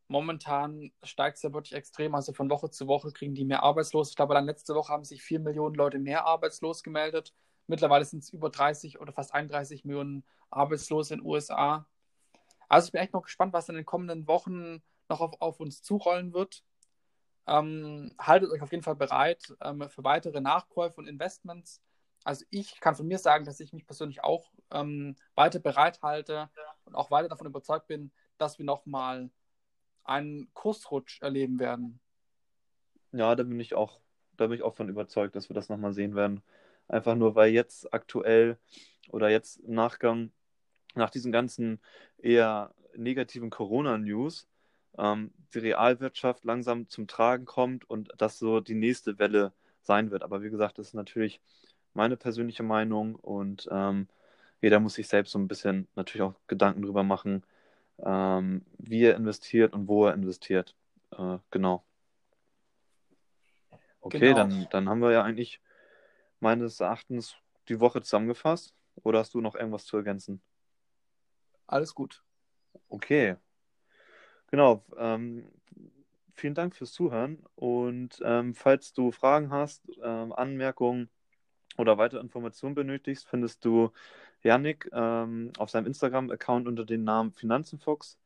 momentan 0.07 0.91
steigt 1.03 1.37
es 1.37 1.43
ja 1.43 1.53
wirklich 1.53 1.73
extrem. 1.73 2.15
Also 2.15 2.33
von 2.33 2.49
Woche 2.49 2.69
zu 2.69 2.87
Woche 2.87 3.11
kriegen 3.11 3.33
die 3.33 3.45
mehr 3.45 3.63
arbeitslos. 3.63 4.09
Ich 4.09 4.15
glaube, 4.15 4.33
dann 4.33 4.45
letzte 4.45 4.75
Woche 4.75 4.91
haben 4.91 5.05
sich 5.05 5.21
vier 5.23 5.39
Millionen 5.39 5.75
Leute 5.75 5.99
mehr 5.99 6.25
arbeitslos 6.25 6.83
gemeldet. 6.83 7.33
Mittlerweile 7.67 8.05
sind 8.05 8.23
es 8.23 8.29
über 8.29 8.49
30 8.49 8.99
oder 8.99 9.13
fast 9.13 9.33
31 9.33 9.85
Millionen 9.85 10.23
Arbeitslose 10.49 11.13
in 11.13 11.21
den 11.21 11.27
USA. 11.27 11.87
Also 12.71 12.85
ich 12.85 12.93
bin 12.93 13.01
echt 13.01 13.11
noch 13.11 13.23
gespannt, 13.23 13.51
was 13.51 13.67
in 13.67 13.75
den 13.75 13.85
kommenden 13.85 14.27
Wochen 14.27 14.81
noch 15.09 15.19
auf, 15.19 15.41
auf 15.41 15.59
uns 15.59 15.83
zurollen 15.83 16.31
wird. 16.31 16.63
Ähm, 17.45 18.15
haltet 18.17 18.49
euch 18.49 18.61
auf 18.61 18.71
jeden 18.71 18.81
Fall 18.81 18.95
bereit 18.95 19.53
ähm, 19.61 19.89
für 19.89 20.05
weitere 20.05 20.39
Nachkäufe 20.39 20.95
und 21.01 21.05
Investments. 21.05 21.81
Also 22.23 22.45
ich 22.49 22.79
kann 22.79 22.95
von 22.95 23.09
mir 23.09 23.17
sagen, 23.17 23.43
dass 23.43 23.59
ich 23.59 23.73
mich 23.73 23.85
persönlich 23.85 24.23
auch 24.23 24.53
ähm, 24.71 25.17
weiter 25.35 25.59
bereit 25.59 26.01
halte 26.01 26.49
und 26.85 26.95
auch 26.95 27.11
weiter 27.11 27.27
davon 27.27 27.47
überzeugt 27.47 27.87
bin, 27.87 28.09
dass 28.37 28.57
wir 28.57 28.65
nochmal 28.65 29.29
einen 30.05 30.49
Kursrutsch 30.53 31.21
erleben 31.21 31.59
werden. 31.59 31.99
Ja, 33.11 33.35
da 33.35 33.43
bin 33.43 33.59
ich 33.59 33.73
auch, 33.73 33.99
da 34.37 34.47
bin 34.47 34.55
ich 34.55 34.63
auch 34.63 34.75
von 34.75 34.87
überzeugt, 34.87 35.35
dass 35.35 35.49
wir 35.49 35.55
das 35.55 35.67
nochmal 35.67 35.91
sehen 35.91 36.15
werden. 36.15 36.41
Einfach 36.87 37.15
nur, 37.15 37.35
weil 37.35 37.51
jetzt 37.51 37.93
aktuell 37.93 38.57
oder 39.09 39.29
jetzt 39.29 39.57
im 39.57 39.73
Nachgang, 39.73 40.31
nach 40.95 41.09
diesen 41.09 41.31
ganzen 41.31 41.79
eher 42.17 42.73
negativen 42.95 43.49
Corona-News, 43.49 44.47
ähm, 44.97 45.31
die 45.53 45.59
Realwirtschaft 45.59 46.43
langsam 46.43 46.89
zum 46.89 47.07
Tragen 47.07 47.45
kommt 47.45 47.89
und 47.89 48.09
das 48.17 48.39
so 48.39 48.59
die 48.59 48.75
nächste 48.75 49.19
Welle 49.19 49.53
sein 49.81 50.11
wird. 50.11 50.23
Aber 50.23 50.41
wie 50.43 50.49
gesagt, 50.49 50.77
das 50.77 50.87
ist 50.87 50.93
natürlich 50.93 51.39
meine 51.93 52.17
persönliche 52.17 52.63
Meinung 52.63 53.15
und 53.15 53.67
ähm, 53.71 54.07
jeder 54.61 54.79
muss 54.79 54.93
sich 54.95 55.07
selbst 55.07 55.31
so 55.31 55.39
ein 55.39 55.47
bisschen 55.47 55.87
natürlich 55.95 56.21
auch 56.21 56.35
Gedanken 56.47 56.83
drüber 56.83 57.03
machen, 57.03 57.43
ähm, 58.03 58.63
wie 58.77 59.03
er 59.03 59.15
investiert 59.15 59.73
und 59.73 59.87
wo 59.87 60.05
er 60.05 60.13
investiert. 60.13 60.75
Äh, 61.17 61.37
genau. 61.49 61.83
Okay, 64.01 64.19
Genau. 64.19 64.35
dann, 64.35 64.67
dann 64.71 64.89
haben 64.89 65.01
wir 65.01 65.11
ja 65.11 65.23
eigentlich 65.23 65.61
meines 66.39 66.79
Erachtens 66.79 67.35
die 67.69 67.79
Woche 67.79 68.01
zusammengefasst. 68.01 68.73
Oder 69.03 69.19
hast 69.19 69.33
du 69.33 69.41
noch 69.41 69.55
irgendwas 69.55 69.85
zu 69.85 69.97
ergänzen? 69.97 70.41
Alles 71.71 71.95
gut. 71.95 72.21
Okay, 72.89 73.37
genau. 74.51 74.83
Ähm, 74.97 75.49
vielen 76.35 76.53
Dank 76.53 76.75
fürs 76.75 76.91
Zuhören. 76.91 77.43
Und 77.55 78.21
ähm, 78.23 78.53
falls 78.53 78.93
du 78.93 79.11
Fragen 79.11 79.51
hast, 79.51 79.81
ähm, 80.03 80.33
Anmerkungen 80.33 81.09
oder 81.77 81.97
weitere 81.97 82.19
Informationen 82.19 82.75
benötigst, 82.75 83.25
findest 83.27 83.63
du 83.63 83.91
Yannick 84.43 84.89
ähm, 84.91 85.53
auf 85.57 85.69
seinem 85.69 85.87
Instagram-Account 85.87 86.67
unter 86.67 86.83
dem 86.83 87.05
Namen 87.05 87.31
Finanzenfox 87.31 88.17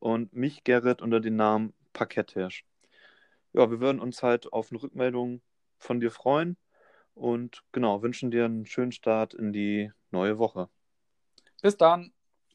und 0.00 0.32
mich, 0.32 0.64
Gerrit, 0.64 1.00
unter 1.00 1.20
dem 1.20 1.36
Namen 1.36 1.72
Parketthirsch. 1.92 2.64
Ja, 3.52 3.70
wir 3.70 3.80
würden 3.80 4.00
uns 4.00 4.24
halt 4.24 4.52
auf 4.52 4.72
eine 4.72 4.82
Rückmeldung 4.82 5.40
von 5.78 6.00
dir 6.00 6.10
freuen 6.10 6.56
und 7.14 7.62
genau, 7.70 8.02
wünschen 8.02 8.32
dir 8.32 8.44
einen 8.44 8.66
schönen 8.66 8.92
Start 8.92 9.34
in 9.34 9.52
die 9.52 9.92
neue 10.10 10.38
Woche. 10.38 10.68
Bis 11.62 11.76
dann. 11.76 12.12